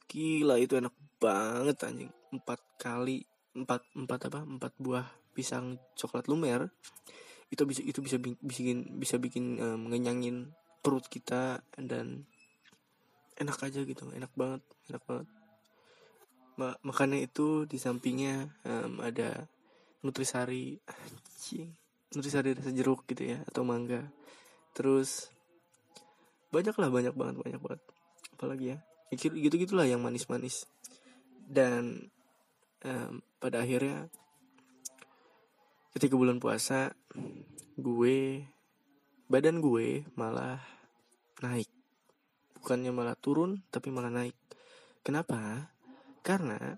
Gila 0.09 0.57
itu 0.57 0.81
enak 0.81 0.93
banget 1.21 1.77
anjing. 1.85 2.11
Empat 2.33 2.59
kali 2.81 3.21
empat 3.53 3.85
empat 3.93 4.19
apa 4.33 4.41
empat 4.41 4.73
buah 4.81 5.05
pisang 5.37 5.77
coklat 5.93 6.25
lumer. 6.25 6.73
Itu 7.53 7.69
bisa 7.69 7.85
itu 7.85 8.01
bisa 8.01 8.17
bikin 8.19 8.97
bisa 8.97 9.21
bikin 9.21 9.61
um, 9.61 9.93
ngenyangin 9.93 10.51
perut 10.81 11.05
kita 11.09 11.61
dan 11.75 12.25
enak 13.37 13.57
aja 13.61 13.85
gitu 13.85 14.09
enak 14.13 14.31
banget 14.33 14.61
enak 14.89 15.03
banget. 15.05 15.27
Ma 16.57 16.73
makannya 16.81 17.21
itu 17.21 17.69
di 17.69 17.77
sampingnya 17.77 18.49
um, 18.65 18.97
ada 19.05 19.45
nutrisari 20.01 20.79
nutrisari 22.17 22.57
rasa 22.57 22.71
jeruk 22.73 23.05
gitu 23.05 23.37
ya 23.37 23.39
atau 23.45 23.61
mangga. 23.61 24.09
Terus 24.73 25.29
banyak 26.49 26.73
lah 26.79 26.89
banyak 26.89 27.13
banget 27.13 27.35
banyak 27.37 27.61
banget. 27.61 27.81
Apalagi 28.33 28.65
ya 28.73 28.77
gitu 29.13 29.55
gitulah 29.55 29.85
yang 29.85 30.01
manis-manis. 30.01 30.65
Dan 31.47 32.09
um, 32.83 33.21
pada 33.37 33.61
akhirnya 33.63 34.09
ketika 35.93 36.17
bulan 36.17 36.41
puasa 36.41 36.93
gue 37.77 38.45
badan 39.27 39.59
gue 39.59 40.07
malah 40.15 40.63
naik. 41.43 41.67
Bukannya 42.57 42.91
malah 42.95 43.15
turun 43.19 43.59
tapi 43.67 43.91
malah 43.91 44.11
naik. 44.11 44.35
Kenapa? 45.03 45.67
Karena 46.23 46.75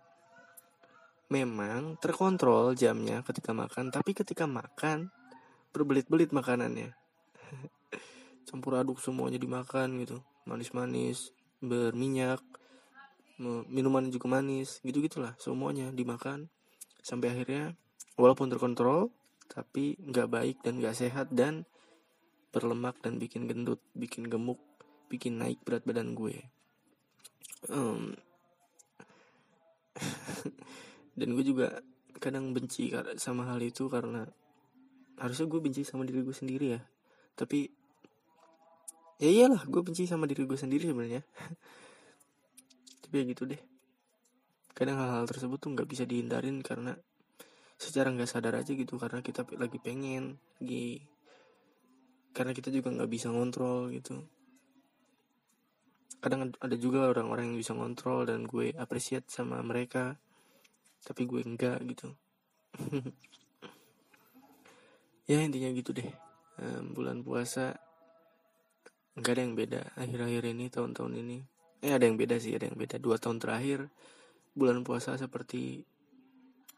memang 1.29 2.01
terkontrol 2.01 2.73
jamnya 2.73 3.21
ketika 3.21 3.53
makan 3.53 3.93
tapi 3.93 4.17
ketika 4.17 4.49
makan 4.49 5.13
berbelit-belit 5.69 6.33
makanannya. 6.33 6.93
Campur 8.49 8.81
aduk 8.81 8.97
semuanya 8.97 9.37
dimakan 9.37 10.01
gitu. 10.01 10.25
Manis-manis 10.49 11.29
berminyak 11.61 12.41
minuman 13.69 14.11
juga 14.11 14.27
manis 14.27 14.81
gitu 14.81 15.05
gitulah 15.05 15.37
semuanya 15.37 15.93
dimakan. 15.93 16.49
Sampai 17.05 17.29
akhirnya 17.29 17.77
walaupun 18.17 18.49
terkontrol 18.49 19.13
tapi 19.49 19.97
nggak 20.01 20.27
baik 20.29 20.57
dan 20.65 20.81
nggak 20.81 20.97
sehat 20.97 21.29
dan 21.29 21.69
berlemak 22.49 22.97
dan 23.05 23.21
bikin 23.21 23.45
gendut 23.45 23.81
bikin 23.93 24.25
gemuk 24.25 24.57
bikin 25.09 25.41
naik 25.41 25.57
berat 25.65 25.83
badan 25.83 26.13
gue. 26.13 26.37
Um, 27.67 28.13
dan 31.19 31.29
gue 31.33 31.43
juga 31.43 31.81
kadang 32.21 32.53
benci 32.53 32.93
sama 33.17 33.49
hal 33.49 33.59
itu 33.65 33.89
karena 33.89 34.23
harusnya 35.19 35.49
gue 35.49 35.59
benci 35.59 35.81
sama 35.83 36.05
diri 36.05 36.21
gue 36.21 36.35
sendiri 36.35 36.77
ya. 36.77 36.81
Tapi 37.35 37.67
ya 39.19 39.29
iyalah 39.29 39.65
gue 39.65 39.81
benci 39.83 40.05
sama 40.05 40.29
diri 40.29 40.45
gue 40.45 40.55
sendiri 40.55 40.87
sebenarnya. 40.87 41.25
Tapi 43.03 43.13
ya 43.17 43.23
gitu 43.25 43.43
deh. 43.49 43.59
Kadang 44.77 45.01
hal-hal 45.01 45.25
tersebut 45.27 45.57
tuh 45.59 45.73
nggak 45.75 45.89
bisa 45.89 46.07
dihindarin 46.07 46.61
karena 46.63 46.95
secara 47.79 48.11
nggak 48.11 48.29
sadar 48.29 48.59
aja 48.59 48.71
gitu 48.75 48.99
karena 48.99 49.23
kita 49.23 49.47
lagi 49.55 49.79
pengen 49.79 50.35
lagi 50.59 50.99
karena 52.33 52.51
kita 52.53 52.69
juga 52.69 52.93
nggak 52.93 53.11
bisa 53.11 53.27
ngontrol 53.33 53.91
gitu. 53.93 54.21
Kadang 56.19 56.51
ada 56.59 56.75
juga 56.75 57.07
orang-orang 57.07 57.53
yang 57.53 57.57
bisa 57.59 57.71
ngontrol 57.71 58.27
dan 58.27 58.43
gue 58.43 58.75
apresiat 58.75 59.23
sama 59.31 59.63
mereka 59.63 60.19
tapi 61.03 61.23
gue 61.23 61.41
enggak 61.43 61.79
gitu. 61.87 62.13
Ya 65.29 65.45
intinya 65.45 65.69
gitu 65.69 65.93
deh. 65.93 66.09
Um, 66.57 66.97
bulan 66.97 67.21
puasa 67.21 67.77
nggak 69.13 69.29
ada 69.29 69.41
yang 69.45 69.53
beda 69.53 69.81
akhir-akhir 69.93 70.43
ini 70.57 70.73
tahun-tahun 70.73 71.21
ini. 71.21 71.37
Eh 71.85 71.93
ada 71.93 72.09
yang 72.09 72.17
beda 72.17 72.41
sih 72.41 72.57
ada 72.57 72.65
yang 72.65 72.73
beda. 72.73 72.97
Dua 72.97 73.21
tahun 73.21 73.37
terakhir 73.37 73.93
bulan 74.57 74.81
puasa 74.81 75.21
seperti 75.21 75.85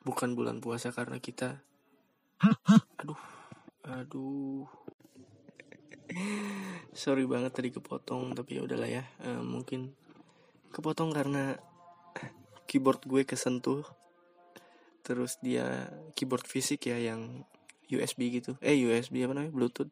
bukan 0.03 0.35
bulan 0.35 0.59
puasa 0.59 0.91
karena 0.91 1.15
kita. 1.23 1.63
Aduh 2.99 3.41
aduh 3.81 4.69
sorry 6.91 7.23
banget 7.27 7.51
tadi 7.55 7.69
kepotong 7.71 8.35
tapi 8.35 8.59
ya 8.59 8.61
udahlah 8.65 8.89
ya. 8.89 9.03
Uh, 9.23 9.43
mungkin 9.43 9.95
kepotong 10.71 11.15
karena 11.15 11.59
keyboard 12.67 13.03
gue 13.07 13.23
kesentuh. 13.23 13.83
Terus 15.01 15.41
dia 15.41 15.89
keyboard 16.13 16.45
fisik 16.45 16.87
ya 16.87 16.97
yang 16.99 17.43
USB 17.91 18.31
gitu. 18.31 18.55
Eh 18.61 18.77
USB 18.87 19.25
apa 19.25 19.33
namanya? 19.35 19.51
Bluetooth. 19.51 19.91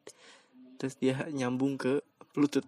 Terus 0.79 0.95
dia 0.95 1.27
nyambung 1.27 1.75
ke 1.75 1.99
Bluetooth 2.31 2.67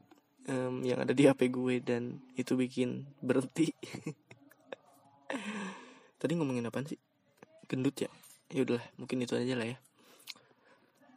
um, 0.49 0.83
yang 0.83 0.99
ada 0.99 1.15
di 1.15 1.29
HP 1.29 1.53
gue 1.53 1.79
dan 1.79 2.19
itu 2.35 2.57
bikin 2.57 3.07
berhenti. 3.21 3.71
Tadi 6.19 6.33
ngomongin 6.35 6.67
apa 6.67 6.83
sih? 6.83 6.99
Gendut 7.71 7.95
ya? 8.03 8.11
Ya 8.51 8.67
udahlah 8.67 8.83
mungkin 8.99 9.23
itu 9.23 9.31
aja 9.37 9.55
lah 9.55 9.63
ya 9.63 9.79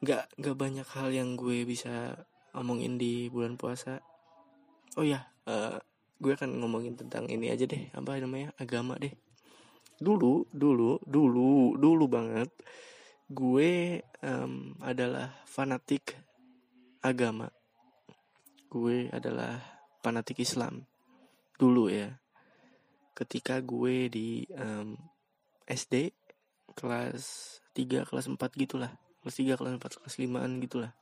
nggak 0.04 0.36
nggak 0.36 0.56
banyak 0.60 0.88
hal 0.92 1.08
yang 1.08 1.32
gue 1.32 1.64
bisa 1.64 2.12
ngomongin 2.52 3.00
di 3.00 3.32
bulan 3.32 3.56
puasa. 3.56 4.04
Oh 5.00 5.02
ya 5.02 5.24
uh, 5.48 5.80
gue 6.20 6.32
akan 6.36 6.60
ngomongin 6.60 6.92
tentang 6.92 7.24
ini 7.32 7.48
aja 7.48 7.64
deh 7.64 7.88
apa 7.96 8.20
namanya 8.20 8.52
agama 8.60 9.00
deh. 9.00 9.16
Dulu 9.96 10.52
dulu 10.52 11.00
dulu 11.08 11.80
dulu 11.80 12.04
banget 12.04 12.52
gue 13.32 14.04
um, 14.20 14.76
adalah 14.84 15.40
fanatik 15.48 16.20
agama. 17.00 17.48
Gue 18.68 19.08
adalah 19.08 19.56
fanatik 20.04 20.44
Islam 20.44 20.84
dulu 21.56 21.88
ya. 21.88 22.12
Ketika 23.16 23.64
gue 23.64 24.12
di 24.12 24.44
um, 24.52 25.00
SD 25.64 26.12
kelas 26.76 27.56
3 27.72 28.04
kelas 28.04 28.26
4 28.28 28.36
gitulah 28.60 28.92
kelas 29.24 29.40
3 29.40 29.56
kelas 29.56 29.72
4 29.80 29.98
kelas 30.04 30.14
5an 30.20 30.50
gitulah. 30.60 30.92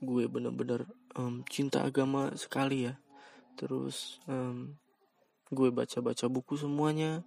Gue 0.00 0.24
bener-bener 0.26 0.88
um, 1.14 1.44
cinta 1.44 1.84
agama 1.84 2.32
sekali 2.40 2.88
ya. 2.88 2.96
Terus 3.60 4.16
um, 4.24 4.72
gue 5.52 5.68
baca-baca 5.68 6.24
buku 6.32 6.56
semuanya. 6.56 7.20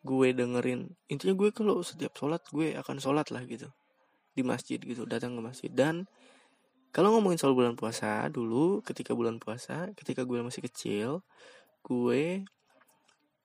Gue 0.00 0.32
dengerin 0.32 0.96
intinya 1.12 1.36
gue 1.36 1.52
kalau 1.52 1.84
setiap 1.84 2.16
sholat 2.16 2.40
gue 2.48 2.72
akan 2.80 2.96
sholat 2.96 3.28
lah 3.28 3.44
gitu. 3.44 3.68
Di 4.32 4.40
masjid 4.40 4.80
gitu 4.80 5.04
datang 5.04 5.36
ke 5.36 5.40
masjid. 5.44 5.68
Dan 5.68 6.08
kalau 6.90 7.14
ngomongin 7.14 7.38
soal 7.38 7.52
bulan 7.52 7.78
puasa 7.78 8.26
dulu 8.32 8.82
ketika 8.82 9.14
bulan 9.14 9.38
puasa 9.38 9.94
ketika 9.94 10.26
gue 10.26 10.42
masih 10.42 10.66
kecil 10.66 11.22
gue 11.86 12.42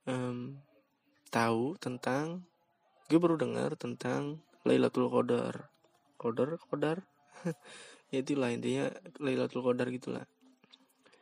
um, 0.10 0.58
tahu 1.30 1.78
tentang 1.78 2.42
gue 3.06 3.20
baru 3.22 3.38
dengar 3.38 3.78
tentang 3.78 4.42
Lailatul 4.66 5.08
Qadar. 5.14 5.70
Qadar 6.18 6.50
Qadar? 6.70 6.98
Ya 8.14 8.22
itulah 8.22 8.54
intinya 8.54 8.86
Lailatul 9.18 9.66
Qadar 9.66 9.90
gitulah. 9.90 10.26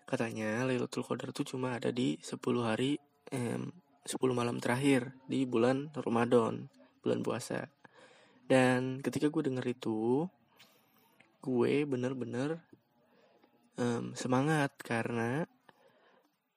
Katanya 0.03 0.67
Lailatul 0.67 1.07
Qadar 1.07 1.31
itu 1.31 1.55
cuma 1.55 1.79
ada 1.79 1.89
di 1.95 2.19
10 2.19 2.37
hari 2.59 2.99
um, 3.31 3.71
10 4.03 4.19
malam 4.35 4.59
terakhir 4.59 5.15
di 5.31 5.47
bulan 5.47 5.95
Ramadan 5.95 6.67
bulan 7.01 7.19
puasa. 7.23 7.71
Dan 8.45 8.99
ketika 8.99 9.31
gue 9.31 9.47
denger 9.47 9.63
itu 9.63 10.27
gue 11.39 11.73
bener-bener 11.87 12.59
um, 13.79 14.11
semangat 14.15 14.75
karena 14.83 15.47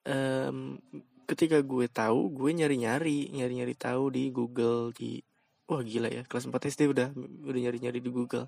um, 0.06 0.78
ketika 1.26 1.62
gue 1.62 1.86
tahu 1.90 2.34
gue 2.34 2.50
nyari 2.50 2.76
nyari 2.82 3.18
nyari 3.34 3.62
nyari 3.62 3.74
tahu 3.74 4.10
di 4.14 4.30
Google 4.30 4.94
di 4.94 5.22
wah 5.66 5.82
gila 5.82 6.08
ya 6.08 6.23
kelas 6.26 6.46
4 6.46 6.70
SD 6.70 6.80
udah 6.90 7.11
udah 7.46 7.61
nyari 7.61 7.78
nyari 7.82 7.99
di 7.99 8.11
Google. 8.11 8.46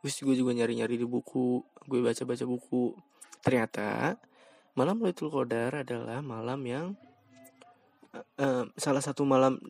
Terus 0.00 0.16
gue 0.24 0.36
juga 0.36 0.56
nyari 0.56 0.80
nyari 0.80 0.96
di 0.96 1.04
buku 1.08 1.60
gue 1.88 2.00
baca 2.00 2.22
baca 2.24 2.44
buku. 2.44 2.96
Ternyata 3.40 4.16
malam 4.76 5.00
Lailatul 5.00 5.32
Qadar 5.32 5.84
adalah 5.84 6.20
malam 6.24 6.60
yang 6.64 6.86
uh, 8.40 8.64
salah 8.76 9.02
satu 9.04 9.24
malam 9.24 9.60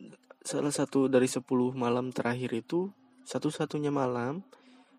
salah 0.41 0.71
satu 0.73 1.07
dari 1.07 1.27
10 1.27 1.43
malam 1.75 2.09
terakhir 2.11 2.51
itu 2.55 2.89
satu-satunya 3.27 3.93
malam 3.93 4.41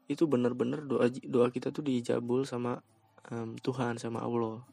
itu 0.06 0.28
benar-benar 0.30 0.84
doa 0.86 1.08
doa 1.08 1.48
kita 1.50 1.74
tuh 1.74 1.82
dijabul 1.82 2.44
sama 2.48 2.80
um, 3.28 3.56
Tuhan 3.60 4.00
sama 4.00 4.24
Allah. 4.24 4.64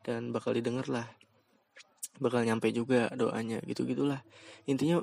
Dan 0.00 0.32
bakal 0.32 0.56
didengar 0.56 0.88
lah 0.88 1.08
bakal 2.20 2.44
nyampe 2.44 2.68
juga 2.70 3.08
doanya 3.16 3.64
gitu 3.64 3.88
gitulah 3.88 4.20
intinya 4.68 5.00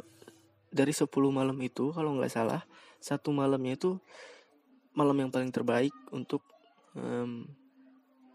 dari 0.71 0.91
10 0.91 1.07
malam 1.31 1.57
itu 1.63 1.95
kalau 1.95 2.15
nggak 2.17 2.31
salah 2.31 2.61
satu 2.99 3.31
malamnya 3.31 3.77
itu 3.77 4.01
malam 4.97 5.15
yang 5.21 5.29
paling 5.29 5.53
terbaik 5.53 5.93
untuk 6.09 6.41
um, 6.97 7.45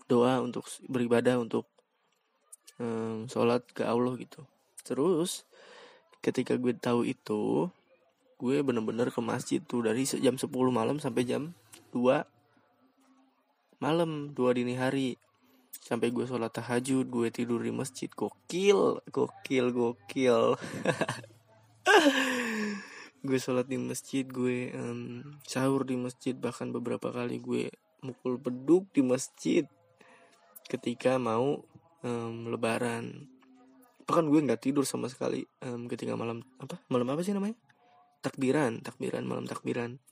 doa 0.07 0.39
untuk 0.39 0.63
beribadah 0.87 1.43
untuk 1.43 1.67
um, 2.79 3.27
sholat 3.27 3.67
ke 3.75 3.83
Allah 3.83 4.15
gitu. 4.17 4.47
Terus 4.87 5.43
ketika 6.23 6.55
gue 6.55 6.71
tahu 6.79 7.03
itu 7.03 7.67
gue 8.39 8.57
bener-bener 8.63 9.11
ke 9.11 9.19
masjid 9.23 9.59
tuh 9.63 9.87
dari 9.87 10.07
jam 10.07 10.39
10 10.39 10.47
malam 10.71 11.03
sampai 11.03 11.27
jam 11.27 11.55
2 11.91 12.23
malam 13.83 14.31
2 14.31 14.59
dini 14.59 14.79
hari. 14.79 15.19
Sampai 15.83 16.15
gue 16.15 16.23
sholat 16.23 16.55
tahajud 16.55 17.11
gue 17.11 17.29
tidur 17.35 17.59
di 17.59 17.75
masjid. 17.75 18.07
Gokil 18.07 19.03
gokil 19.11 19.67
gokil 19.75 20.55
gue 23.27 23.39
sholat 23.39 23.67
di 23.71 23.79
masjid 23.79 24.27
gue 24.27 24.75
um, 24.75 25.23
sahur 25.47 25.87
di 25.87 25.95
masjid 25.95 26.35
bahkan 26.35 26.75
beberapa 26.75 27.15
kali 27.15 27.39
gue 27.39 27.71
mukul 28.03 28.35
beduk 28.39 28.91
di 28.91 29.03
masjid 29.07 29.65
ketika 30.67 31.19
mau 31.23 31.63
um, 32.03 32.37
lebaran. 32.51 33.31
Bahkan 34.03 34.25
gue 34.27 34.41
nggak 34.43 34.63
tidur 34.67 34.83
sama 34.83 35.07
sekali 35.07 35.47
um, 35.63 35.87
ketika 35.87 36.19
malam 36.19 36.43
apa 36.59 36.83
malam 36.91 37.07
apa 37.15 37.23
sih 37.23 37.35
namanya? 37.35 37.55
Takbiran 38.23 38.83
takbiran 38.83 39.23
malam 39.23 39.47
takbiran. 39.47 40.03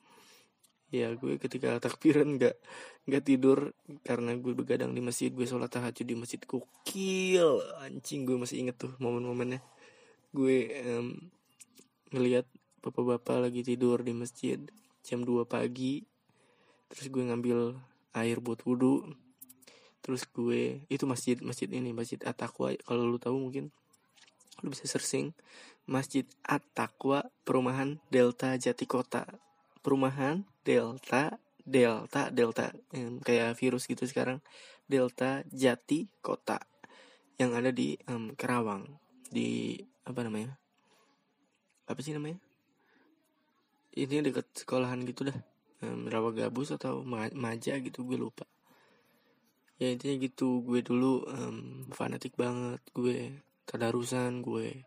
Ya 0.90 1.14
gue 1.14 1.38
ketika 1.38 1.78
takbiran 1.84 2.38
nggak 2.38 2.56
nggak 3.10 3.22
tidur 3.26 3.74
karena 4.06 4.38
gue 4.38 4.54
begadang 4.54 4.94
di 4.94 5.02
masjid 5.02 5.34
gue 5.34 5.46
sholat 5.46 5.70
tahajud 5.70 6.06
di 6.06 6.14
masjid. 6.14 6.38
Kukil 6.38 7.58
anjing 7.82 8.22
gue 8.22 8.38
masih 8.38 8.62
inget 8.62 8.78
tuh 8.78 8.94
momen-momennya. 9.02 9.58
Gue 10.30 10.70
um, 10.86 11.18
ngelihat 12.10 12.46
bapak-bapak 12.80 13.50
lagi 13.50 13.60
tidur 13.62 14.02
di 14.02 14.12
masjid 14.14 14.58
jam 15.06 15.24
2 15.24 15.46
pagi 15.46 16.04
terus 16.90 17.06
gue 17.08 17.22
ngambil 17.22 17.78
air 18.16 18.38
buat 18.42 18.62
wudhu 18.66 19.14
terus 20.00 20.26
gue 20.26 20.82
itu 20.90 21.04
masjid 21.06 21.38
masjid 21.44 21.68
ini 21.70 21.94
masjid 21.94 22.18
At-Taqwa 22.24 22.74
kalau 22.82 23.06
lu 23.06 23.20
tahu 23.20 23.36
mungkin 23.36 23.70
lu 24.60 24.72
bisa 24.72 24.84
searching 24.88 25.32
Masjid 25.90 26.22
At-Taqwa 26.46 27.26
Perumahan 27.42 27.98
Delta 28.14 28.54
Jati 28.54 28.86
Kota. 28.86 29.26
Perumahan 29.82 30.46
Delta 30.62 31.34
Delta 31.64 32.30
Delta 32.30 32.70
yang 32.94 33.18
kayak 33.24 33.58
virus 33.58 33.90
gitu 33.90 34.04
sekarang 34.04 34.38
Delta 34.84 35.42
Jati 35.48 36.06
Kota 36.20 36.62
yang 37.40 37.56
ada 37.56 37.72
di 37.72 37.96
um, 38.06 38.36
Kerawang 38.36 38.86
di 39.32 39.80
apa 40.04 40.20
namanya 40.20 40.59
apa 41.90 42.00
sih 42.06 42.14
namanya? 42.14 42.38
Ini 43.90 44.22
dekat 44.22 44.46
sekolahan 44.54 45.02
gitu 45.02 45.26
dah. 45.26 45.34
Rawa 45.82 46.30
Gabus 46.30 46.70
atau 46.70 47.02
Maja 47.34 47.74
gitu 47.82 48.06
gue 48.06 48.14
lupa. 48.14 48.46
Ya 49.82 49.90
intinya 49.90 50.14
gitu. 50.22 50.62
Gue 50.62 50.86
dulu 50.86 51.26
um, 51.26 51.90
fanatik 51.90 52.38
banget. 52.38 52.78
Gue 52.94 53.42
tadarusan 53.66 54.46
gue 54.46 54.86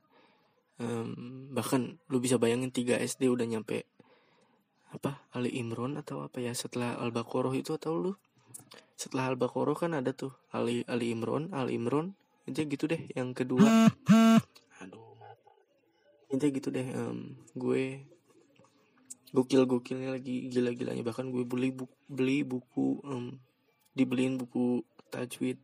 um, 0.79 1.11
bahkan 1.51 1.99
lu 2.07 2.23
bisa 2.23 2.39
bayangin 2.39 2.71
3 2.71 2.99
SD 3.03 3.27
udah 3.31 3.47
nyampe 3.47 3.87
apa 4.93 5.25
Ali 5.33 5.55
Imron 5.57 5.97
atau 5.97 6.21
apa 6.21 6.37
ya 6.37 6.53
setelah 6.53 6.95
Al 7.01 7.09
Baqarah 7.09 7.53
itu 7.57 7.73
atau 7.75 7.97
lu? 7.97 8.13
Setelah 8.93 9.33
Al 9.33 9.37
Baqarah 9.41 9.75
kan 9.75 9.91
ada 9.97 10.13
tuh 10.13 10.31
Ali 10.53 10.85
Ali 10.85 11.11
Imron 11.11 11.49
Al 11.51 11.73
Imron. 11.73 12.13
Itu 12.45 12.63
gitu 12.67 12.85
deh 12.91 13.09
yang 13.17 13.33
kedua 13.33 13.89
intinya 16.33 16.53
gitu 16.57 16.69
deh 16.73 16.87
um, 16.97 17.37
gue 17.53 18.01
gokil 19.33 19.69
gokilnya 19.69 20.17
lagi 20.17 20.49
gila 20.49 20.73
gilanya 20.73 21.05
bahkan 21.05 21.29
gue 21.29 21.45
beli 21.45 21.69
buku, 21.69 21.93
beli 22.09 22.41
buku 22.41 22.97
um, 23.05 23.37
dibeliin 23.93 24.41
buku 24.41 24.81
tajwid. 25.13 25.61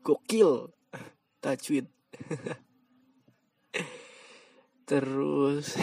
Gokil! 0.00 0.72
Tajwid. 1.44 1.88
Terus 4.88 5.76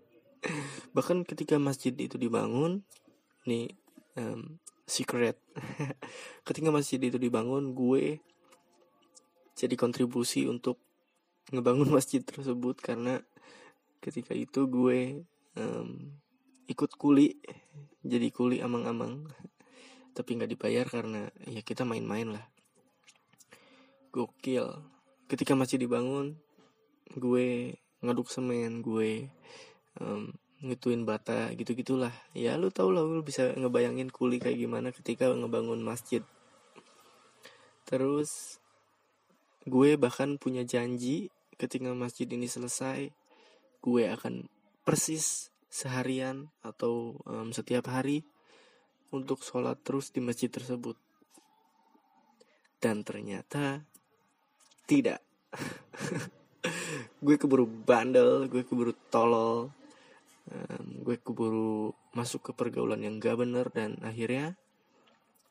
bahkan 0.96 1.24
ketika 1.24 1.60
masjid 1.60 1.92
itu 1.96 2.16
dibangun 2.16 2.84
nih 3.44 3.76
um, 4.16 4.56
secret. 4.88 5.36
Ketika 6.48 6.72
masjid 6.72 7.00
itu 7.00 7.20
dibangun 7.20 7.76
gue 7.76 8.20
jadi 9.56 9.74
kontribusi 9.76 10.48
untuk 10.48 10.80
ngebangun 11.52 11.88
masjid 11.96 12.20
tersebut 12.20 12.76
karena 12.80 13.24
ketika 13.98 14.36
itu 14.36 14.68
gue 14.68 15.24
um, 15.56 16.12
ikut 16.68 16.90
kuli 17.00 17.40
jadi 18.04 18.28
kuli 18.30 18.60
amang-amang. 18.60 19.26
Tapi 20.12 20.34
nggak 20.34 20.50
dibayar 20.50 20.86
karena 20.86 21.30
ya 21.46 21.62
kita 21.62 21.86
main-main 21.86 22.34
lah. 22.34 22.44
Gokil. 24.10 24.66
Ketika 25.28 25.54
masih 25.54 25.78
dibangun 25.80 26.36
gue 27.16 27.76
ngaduk 28.04 28.28
semen 28.28 28.84
gue 28.84 29.32
um, 30.00 30.30
ngituin 30.58 31.06
bata 31.06 31.54
gitu 31.54 31.70
gitulah 31.78 32.10
ya 32.34 32.58
lu 32.58 32.68
tau 32.74 32.90
lah 32.90 33.06
lu 33.06 33.22
bisa 33.22 33.54
ngebayangin 33.54 34.10
kuli 34.10 34.42
kayak 34.42 34.58
gimana 34.58 34.90
ketika 34.90 35.30
ngebangun 35.30 35.80
masjid. 35.80 36.22
Terus 37.86 38.60
gue 39.64 39.96
bahkan 39.96 40.36
punya 40.36 40.66
janji 40.66 41.30
ketika 41.58 41.90
masjid 41.92 42.30
ini 42.30 42.46
selesai 42.46 43.10
gue 43.82 44.04
akan 44.06 44.46
persis 44.86 45.50
seharian 45.68 46.48
atau 46.64 47.20
um, 47.28 47.52
setiap 47.52 47.90
hari 47.92 48.24
untuk 49.12 49.44
sholat 49.44 49.76
terus 49.84 50.14
di 50.14 50.24
masjid 50.24 50.48
tersebut. 50.48 50.96
Dan 52.78 53.02
ternyata 53.02 53.82
tidak. 54.86 55.20
Gue 57.24 57.34
keburu 57.34 57.66
bandel 57.66 58.46
gue 58.46 58.62
keburu 58.62 58.94
tolol 59.10 59.74
um, 60.50 60.86
gue 61.02 61.16
keburu 61.18 61.92
masuk 62.14 62.50
ke 62.50 62.52
pergaulan 62.54 63.02
yang 63.02 63.18
gak 63.18 63.38
bener 63.38 63.66
dan 63.74 63.98
akhirnya 64.02 64.54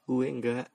gue 0.07 0.27
nggak 0.27 0.67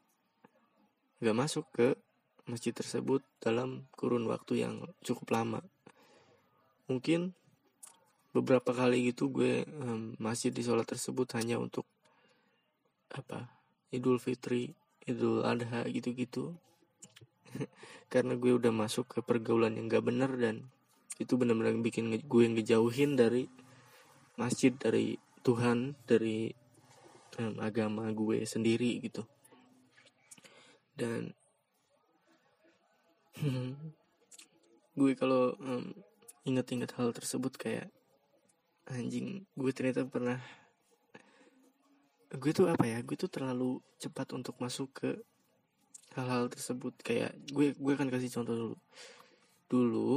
nggak 1.25 1.37
masuk 1.37 1.65
ke 1.73 1.97
masjid 2.47 2.75
tersebut 2.75 3.23
dalam 3.39 3.87
kurun 3.95 4.27
waktu 4.27 4.67
yang 4.67 4.83
cukup 5.07 5.31
lama. 5.31 5.61
Mungkin 6.91 7.35
beberapa 8.33 8.73
kali 8.73 9.13
gitu 9.13 9.29
gue 9.29 9.69
um, 9.69 10.17
masih 10.17 10.51
di 10.51 10.65
sholat 10.65 10.89
tersebut 10.89 11.37
hanya 11.37 11.61
untuk 11.61 11.85
apa 13.13 13.53
Idul 13.93 14.17
Fitri 14.17 14.73
Idul 15.05 15.45
Adha 15.45 15.85
gitu-gitu. 15.87 16.57
Karena 18.13 18.35
gue 18.35 18.57
udah 18.57 18.73
masuk 18.73 19.07
ke 19.07 19.19
pergaulan 19.21 19.77
yang 19.77 19.87
gak 19.93 20.09
bener 20.09 20.33
dan 20.41 20.67
itu 21.21 21.37
benar-benar 21.37 21.77
bikin 21.79 22.11
gue 22.17 22.45
ngejauhin 22.57 23.15
dari 23.15 23.47
masjid 24.41 24.73
dari 24.73 25.21
Tuhan 25.45 25.95
dari 26.09 26.49
um, 27.39 27.61
agama 27.61 28.09
gue 28.11 28.43
sendiri 28.49 28.99
gitu. 29.05 29.29
Dan 30.97 31.37
gue 34.99 35.13
kalau 35.17 35.57
um, 35.61 35.93
inget-inget 36.45 36.93
hal 36.99 37.15
tersebut 37.17 37.57
kayak 37.57 37.89
anjing 38.91 39.47
gue 39.57 39.73
ternyata 39.73 40.05
pernah 40.05 40.43
gue 42.33 42.53
tuh 42.53 42.69
apa 42.69 42.85
ya 42.89 42.99
gue 43.05 43.17
tuh 43.17 43.29
terlalu 43.29 43.81
cepat 44.01 44.33
untuk 44.37 44.57
masuk 44.61 44.89
ke 44.93 45.11
hal-hal 46.17 46.49
tersebut. 46.53 46.95
Kayak 47.01 47.37
gue 47.53 47.73
gue 47.77 47.93
akan 47.93 48.09
kasih 48.13 48.33
contoh 48.33 48.55
dulu. 48.57 48.77
Dulu 49.69 50.13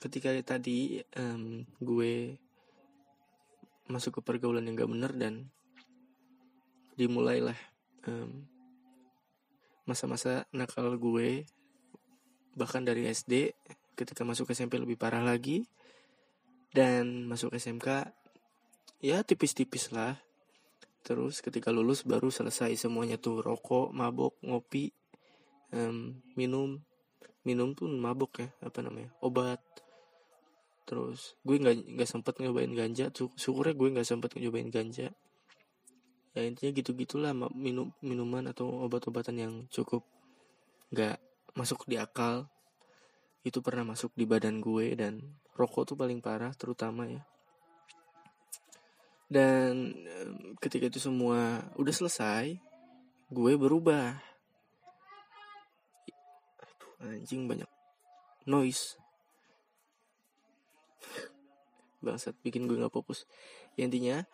ketika 0.00 0.32
tadi 0.42 1.02
um, 1.18 1.66
gue 1.82 2.38
masuk 3.90 4.18
ke 4.18 4.20
pergaulan 4.22 4.64
yang 4.64 4.78
gak 4.78 4.90
bener 4.90 5.12
dan 5.18 5.34
dimulailah 6.94 7.58
um, 8.06 8.46
masa-masa 9.84 10.46
nakal 10.54 10.94
gue 10.94 11.42
bahkan 12.54 12.82
dari 12.82 13.06
SD 13.06 13.54
ketika 13.94 14.24
masuk 14.24 14.50
SMP 14.50 14.80
lebih 14.80 14.96
parah 14.96 15.22
lagi. 15.22 15.66
Dan 16.70 17.26
masuk 17.26 17.50
SMK 17.50 18.14
ya 19.02 19.26
tipis-tipis 19.26 19.90
lah. 19.90 20.14
Terus 21.02 21.42
ketika 21.42 21.74
lulus 21.74 22.06
baru 22.06 22.30
selesai 22.30 22.78
semuanya 22.78 23.18
tuh 23.18 23.42
rokok 23.42 23.90
mabok 23.90 24.38
ngopi 24.46 24.94
um, 25.74 26.14
minum. 26.38 26.78
Minum 27.42 27.72
tuh 27.72 27.90
mabok 27.90 28.46
ya 28.46 28.48
apa 28.62 28.78
namanya 28.86 29.10
obat. 29.18 29.58
Terus 30.86 31.34
gue 31.42 31.58
nggak 31.58 31.98
nggak 31.98 32.08
sempet 32.08 32.34
nyobain 32.38 32.70
ganja 32.70 33.10
syukurnya 33.14 33.74
gue 33.74 33.88
nggak 33.98 34.08
sempet 34.08 34.30
nyobain 34.38 34.70
ganja. 34.70 35.10
Ya 36.30 36.46
intinya 36.46 36.70
gitu 36.70 36.94
gitulah 36.94 37.34
minum 37.50 37.90
minuman 37.98 38.46
atau 38.46 38.70
obat-obatan 38.86 39.34
yang 39.34 39.52
cukup 39.74 40.06
nggak 40.94 41.18
masuk 41.54 41.86
di 41.86 41.96
akal. 41.96 42.50
Itu 43.40 43.64
pernah 43.64 43.96
masuk 43.96 44.12
di 44.12 44.28
badan 44.28 44.60
gue 44.60 44.92
dan 44.94 45.40
rokok 45.56 45.92
tuh 45.92 45.96
paling 45.96 46.20
parah 46.20 46.52
terutama 46.56 47.08
ya. 47.08 47.22
Dan 49.30 49.94
ketika 50.58 50.90
itu 50.90 50.98
semua 50.98 51.62
udah 51.78 51.94
selesai 51.94 52.58
gue 53.30 53.52
berubah. 53.54 54.18
Aduh, 56.58 56.92
anjing 57.06 57.46
banyak 57.46 57.70
noise. 58.50 58.98
Bangsat 62.04 62.34
bikin 62.42 62.66
gue 62.66 62.74
nggak 62.74 62.90
fokus. 62.90 63.30
Ya, 63.78 63.86
intinya 63.86 64.26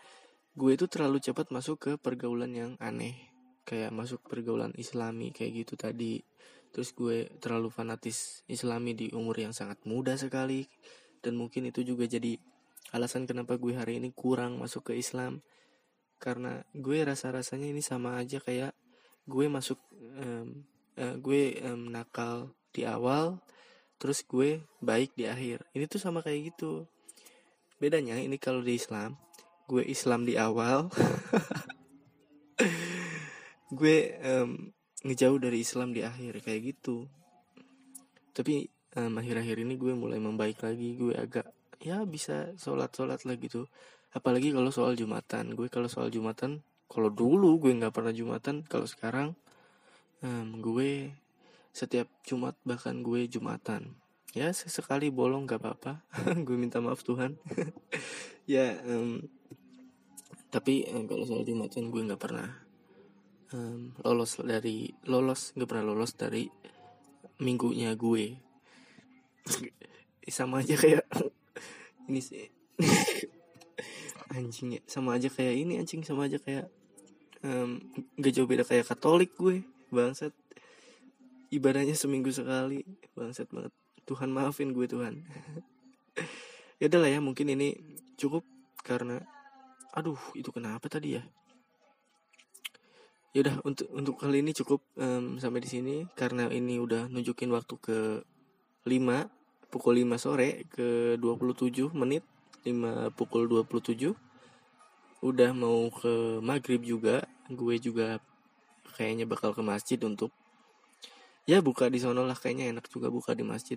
gue 0.57 0.73
itu 0.73 0.89
terlalu 0.89 1.21
cepat 1.21 1.53
masuk 1.53 1.77
ke 1.77 1.93
pergaulan 2.01 2.57
yang 2.57 2.73
aneh. 2.81 3.29
Kayak 3.69 3.93
masuk 3.93 4.25
pergaulan 4.25 4.73
islami 4.81 5.29
kayak 5.29 5.67
gitu 5.67 5.77
tadi 5.77 6.25
terus 6.77 6.93
gue 6.93 7.33
terlalu 7.41 7.73
fanatis 7.73 8.45
islami 8.53 8.93
di 8.93 9.09
umur 9.17 9.41
yang 9.41 9.57
sangat 9.57 9.81
muda 9.89 10.13
sekali. 10.21 10.69
Dan 11.25 11.41
mungkin 11.41 11.73
itu 11.73 11.81
juga 11.81 12.05
jadi 12.05 12.37
alasan 12.93 13.25
kenapa 13.25 13.57
gue 13.57 13.73
hari 13.73 13.97
ini 13.97 14.13
kurang 14.13 14.61
masuk 14.61 14.93
ke 14.93 15.01
Islam. 15.01 15.41
Karena 16.21 16.61
gue 16.77 17.01
rasa 17.01 17.33
rasanya 17.33 17.73
ini 17.73 17.81
sama 17.81 18.21
aja 18.21 18.45
kayak 18.45 18.77
gue 19.25 19.49
masuk 19.49 19.81
um, 20.21 20.69
uh, 21.01 21.17
gue 21.17 21.65
um, 21.65 21.89
nakal 21.89 22.53
di 22.77 22.85
awal 22.85 23.41
terus 23.97 24.21
gue 24.21 24.61
baik 24.85 25.17
di 25.17 25.25
akhir. 25.25 25.65
Ini 25.73 25.89
tuh 25.89 25.97
sama 25.97 26.21
kayak 26.21 26.53
gitu. 26.53 26.85
Bedanya 27.81 28.21
ini 28.21 28.37
kalau 28.37 28.61
di 28.61 28.77
Islam 28.77 29.17
gue 29.65 29.81
Islam 29.81 30.29
di 30.29 30.37
awal 30.37 30.93
gue 33.81 33.97
um, 34.21 34.76
ngejauh 35.05 35.37
dari 35.37 35.61
Islam 35.61 35.93
di 35.93 36.01
akhir 36.01 36.41
kayak 36.41 36.77
gitu. 36.77 37.05
Tapi 38.33 38.69
um, 38.97 39.21
akhir-akhir 39.21 39.57
ini 39.61 39.77
gue 39.77 39.93
mulai 39.93 40.21
membaik 40.21 40.65
lagi 40.65 40.97
gue 40.97 41.13
agak 41.13 41.49
ya 41.83 42.05
bisa 42.09 42.57
sholat 42.57 42.93
sholat 42.97 43.25
lah 43.29 43.37
gitu. 43.37 43.69
Apalagi 44.17 44.53
kalau 44.55 44.73
soal 44.73 44.97
jumatan. 44.97 45.53
Gue 45.53 45.69
kalau 45.69 45.91
soal 45.93 46.09
jumatan 46.09 46.65
kalau 46.87 47.13
dulu 47.13 47.61
gue 47.61 47.73
nggak 47.77 47.93
pernah 47.93 48.15
jumatan 48.15 48.63
kalau 48.65 48.87
sekarang 48.87 49.35
um, 50.23 50.63
gue 50.63 51.13
setiap 51.77 52.09
jumat 52.25 52.57
bahkan 52.65 53.05
gue 53.05 53.29
jumatan. 53.29 53.93
Ya 54.37 54.53
sesekali 54.53 55.09
bolong 55.09 55.49
gak 55.49 55.65
apa-apa. 55.65 56.05
Gue 56.47 56.61
minta 56.61 56.77
maaf 56.77 57.01
Tuhan. 57.01 57.41
Ya 58.47 58.79
um, 58.87 59.27
tapi 60.55 60.87
kalau 60.87 61.27
soal 61.27 61.43
jumatan 61.43 61.91
gue 61.91 62.03
nggak 62.07 62.23
pernah 62.23 62.66
um, 63.55 63.95
lolos 64.03 64.41
dari 64.43 64.91
lolos 65.07 65.55
nggak 65.55 65.69
pernah 65.69 65.85
lolos 65.87 66.17
dari 66.17 66.49
minggunya 67.43 67.93
gue. 67.95 68.35
Sama 70.27 70.65
aja 70.65 70.75
kayak 70.75 71.07
ini 72.11 72.21
sih. 72.23 72.51
Anjing 74.35 74.75
ya 74.75 74.83
sama 74.91 75.15
aja 75.15 75.31
kayak 75.31 75.55
ini 75.55 75.79
anjing 75.79 76.03
sama 76.03 76.27
aja 76.27 76.43
kayak 76.43 76.67
um, 77.47 77.79
gak 78.19 78.35
jauh 78.35 78.51
beda 78.51 78.67
kayak 78.67 78.83
Katolik 78.83 79.39
gue 79.39 79.63
bangsat. 79.95 80.35
Ibadahnya 81.55 81.95
seminggu 81.95 82.35
sekali 82.35 82.83
bangsat 83.15 83.47
banget. 83.55 83.71
Tuhan 84.03 84.35
maafin 84.35 84.75
gue 84.75 84.91
Tuhan. 84.91 85.23
Ya 86.83 86.91
udahlah 86.91 87.07
ya 87.07 87.23
mungkin 87.23 87.55
ini 87.55 87.79
cukup 88.19 88.43
karena 88.83 89.23
aduh 89.95 90.19
itu 90.35 90.51
kenapa 90.51 90.91
tadi 90.91 91.17
ya 91.17 91.23
ya 93.37 93.45
udah 93.45 93.61
untuk 93.69 93.89
untuk 93.93 94.17
kali 94.17 94.41
ini 94.41 94.57
cukup 94.57 94.81
um, 94.97 95.37
sampai 95.37 95.61
di 95.61 95.69
sini. 95.69 95.97
Karena 96.17 96.49
ini 96.49 96.81
udah 96.81 97.13
nunjukin 97.13 97.53
waktu 97.53 97.77
ke 97.77 97.99
5 98.89 99.69
pukul 99.69 100.01
5 100.01 100.17
sore 100.17 100.65
ke 100.73 101.21
27 101.21 101.93
menit 101.93 102.25
5 102.65 103.13
pukul 103.13 103.45
27 103.45 104.17
udah 105.21 105.51
mau 105.53 105.93
ke 105.93 106.41
maghrib 106.41 106.81
juga 106.81 107.29
gue 107.51 107.77
juga 107.77 108.23
kayaknya 108.97 109.29
bakal 109.29 109.53
ke 109.53 109.61
masjid 109.61 110.01
untuk 110.01 110.33
ya 111.45 111.61
buka 111.61 111.93
di 111.93 112.01
sono 112.01 112.25
lah 112.25 112.39
kayaknya 112.39 112.73
enak 112.73 112.89
juga 112.89 113.13
buka 113.13 113.37
di 113.37 113.45
masjid. 113.45 113.77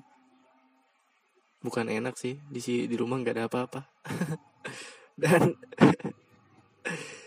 Bukan 1.59 1.91
enak 1.91 2.15
sih 2.15 2.39
di 2.47 2.87
di 2.87 2.95
rumah 2.95 3.19
nggak 3.19 3.35
ada 3.35 3.45
apa-apa. 3.51 3.81
Dan 5.19 5.59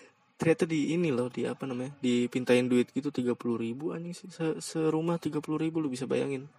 ternyata 0.42 0.66
di 0.66 0.90
ini 0.90 1.14
loh 1.14 1.30
di 1.30 1.46
apa 1.46 1.70
namanya 1.70 1.94
dipintain 2.02 2.66
duit 2.66 2.90
gitu 2.90 3.14
tiga 3.14 3.38
puluh 3.38 3.62
ribu 3.62 3.94
anjing 3.94 4.10
se 4.10 4.58
serumah 4.58 5.14
tiga 5.22 5.38
puluh 5.38 5.62
ribu 5.62 5.78
lu 5.78 5.86
bisa 5.86 6.02
bayangin. 6.10 6.50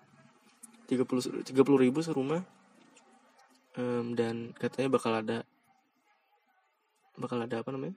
tiga 0.87 1.03
puluh 1.03 1.19
tiga 1.43 1.67
puluh 1.67 1.83
ribu 1.83 1.99
serumah. 1.99 2.47
Um, 3.75 4.15
dan 4.15 4.55
katanya 4.55 4.87
bakal 4.87 5.11
ada 5.19 5.43
bakal 7.19 7.43
ada 7.43 7.59
apa 7.59 7.75
namanya 7.75 7.91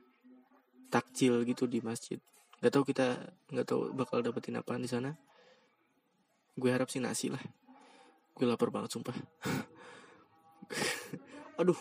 takjil 0.90 1.46
gitu 1.46 1.70
di 1.70 1.79
masjid. 1.79 2.18
Nggak 2.59 2.72
tahu 2.75 2.85
kita 2.90 3.07
nggak 3.55 3.66
tahu 3.70 3.94
bakal 3.94 4.27
dapetin 4.27 4.59
apa 4.59 4.75
di 4.83 4.90
sana. 4.90 5.14
Gue 6.59 6.75
harap 6.75 6.90
sih 6.90 6.99
nasi 6.99 7.31
lah. 7.31 7.42
Gue 8.35 8.42
lapar 8.42 8.75
banget 8.75 8.90
sumpah. 8.90 9.14
Aduh. 11.62 11.79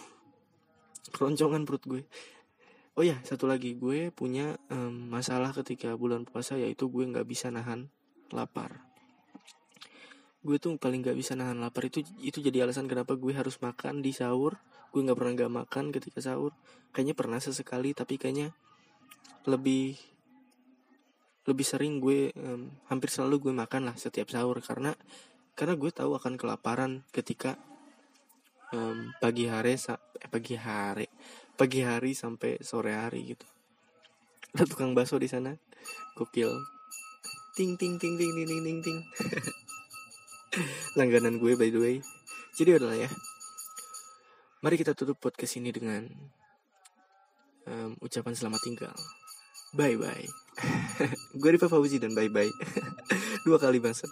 Keroncongan 1.10 1.66
perut 1.66 1.84
gue 1.90 2.02
oh 2.96 3.04
ya 3.04 3.20
satu 3.22 3.46
lagi. 3.46 3.76
Gue 3.76 4.10
punya 4.10 4.56
um, 4.72 5.12
masalah 5.12 5.52
ketika 5.52 5.94
bulan 5.96 6.24
puasa 6.24 6.56
yaitu 6.56 6.88
gue 6.88 7.04
nggak 7.04 7.28
bisa 7.28 7.52
nahan 7.52 7.92
lapar. 8.32 8.84
Gue 10.42 10.58
tuh 10.58 10.80
paling 10.80 11.04
nggak 11.04 11.18
bisa 11.18 11.36
nahan 11.36 11.60
lapar 11.60 11.92
itu 11.92 12.02
itu 12.24 12.40
jadi 12.40 12.64
alasan 12.66 12.88
kenapa 12.88 13.20
gue 13.20 13.36
harus 13.36 13.60
makan 13.60 14.00
di 14.00 14.16
sahur. 14.16 14.58
Gue 14.96 15.04
nggak 15.04 15.18
pernah 15.20 15.34
nggak 15.36 15.54
makan 15.54 15.86
ketika 15.92 16.24
sahur. 16.24 16.56
Kayaknya 16.96 17.16
pernah 17.20 17.40
sesekali 17.44 17.92
tapi 17.92 18.16
kayaknya 18.16 18.56
lebih 19.46 20.00
lebih 21.46 21.66
sering 21.68 22.02
gue 22.02 22.34
um, 22.40 22.74
hampir 22.90 23.12
selalu 23.12 23.52
gue 23.52 23.54
makan 23.54 23.92
lah 23.92 23.96
setiap 24.00 24.32
sahur. 24.32 24.64
Karena 24.64 24.96
karena 25.56 25.76
gue 25.76 25.92
tahu 25.92 26.16
akan 26.16 26.40
kelaparan 26.40 27.04
ketika 27.12 27.60
um, 28.72 29.12
pagi 29.20 29.48
hari 29.52 29.76
eh, 29.76 30.30
pagi 30.32 30.56
hari 30.56 31.08
pagi 31.56 31.82
hari 31.82 32.14
sampai 32.14 32.60
sore 32.62 32.94
hari 32.96 33.36
gitu. 33.36 33.48
Ada 34.56 34.68
tukang 34.68 34.96
bakso 34.96 35.20
di 35.20 35.28
sana. 35.28 35.56
Gokil. 36.16 36.52
Ting 37.56 37.80
ting 37.80 37.96
ting 37.96 38.20
ting 38.20 38.32
ting 38.36 38.62
ting 38.64 38.80
ting 38.84 39.00
langganan 41.00 41.40
gue 41.40 41.56
by 41.56 41.72
the 41.72 41.80
way. 41.80 41.96
Jadi 42.56 42.80
adalah 42.80 42.96
ya. 42.96 43.10
Mari 44.60 44.76
kita 44.76 44.92
tutup 44.96 45.20
podcast 45.20 45.56
ini 45.60 45.72
dengan 45.72 46.08
um, 47.68 47.96
ucapan 48.04 48.36
selamat 48.36 48.62
tinggal. 48.64 48.96
Bye 49.76 50.00
bye 50.00 50.46
gue 51.42 51.50
Rifa 51.52 51.68
Fauzi 51.68 52.00
dan 52.00 52.16
bye 52.16 52.32
bye 52.32 52.48
dua 53.46 53.60
kali 53.60 53.84
bangsa 53.84 54.08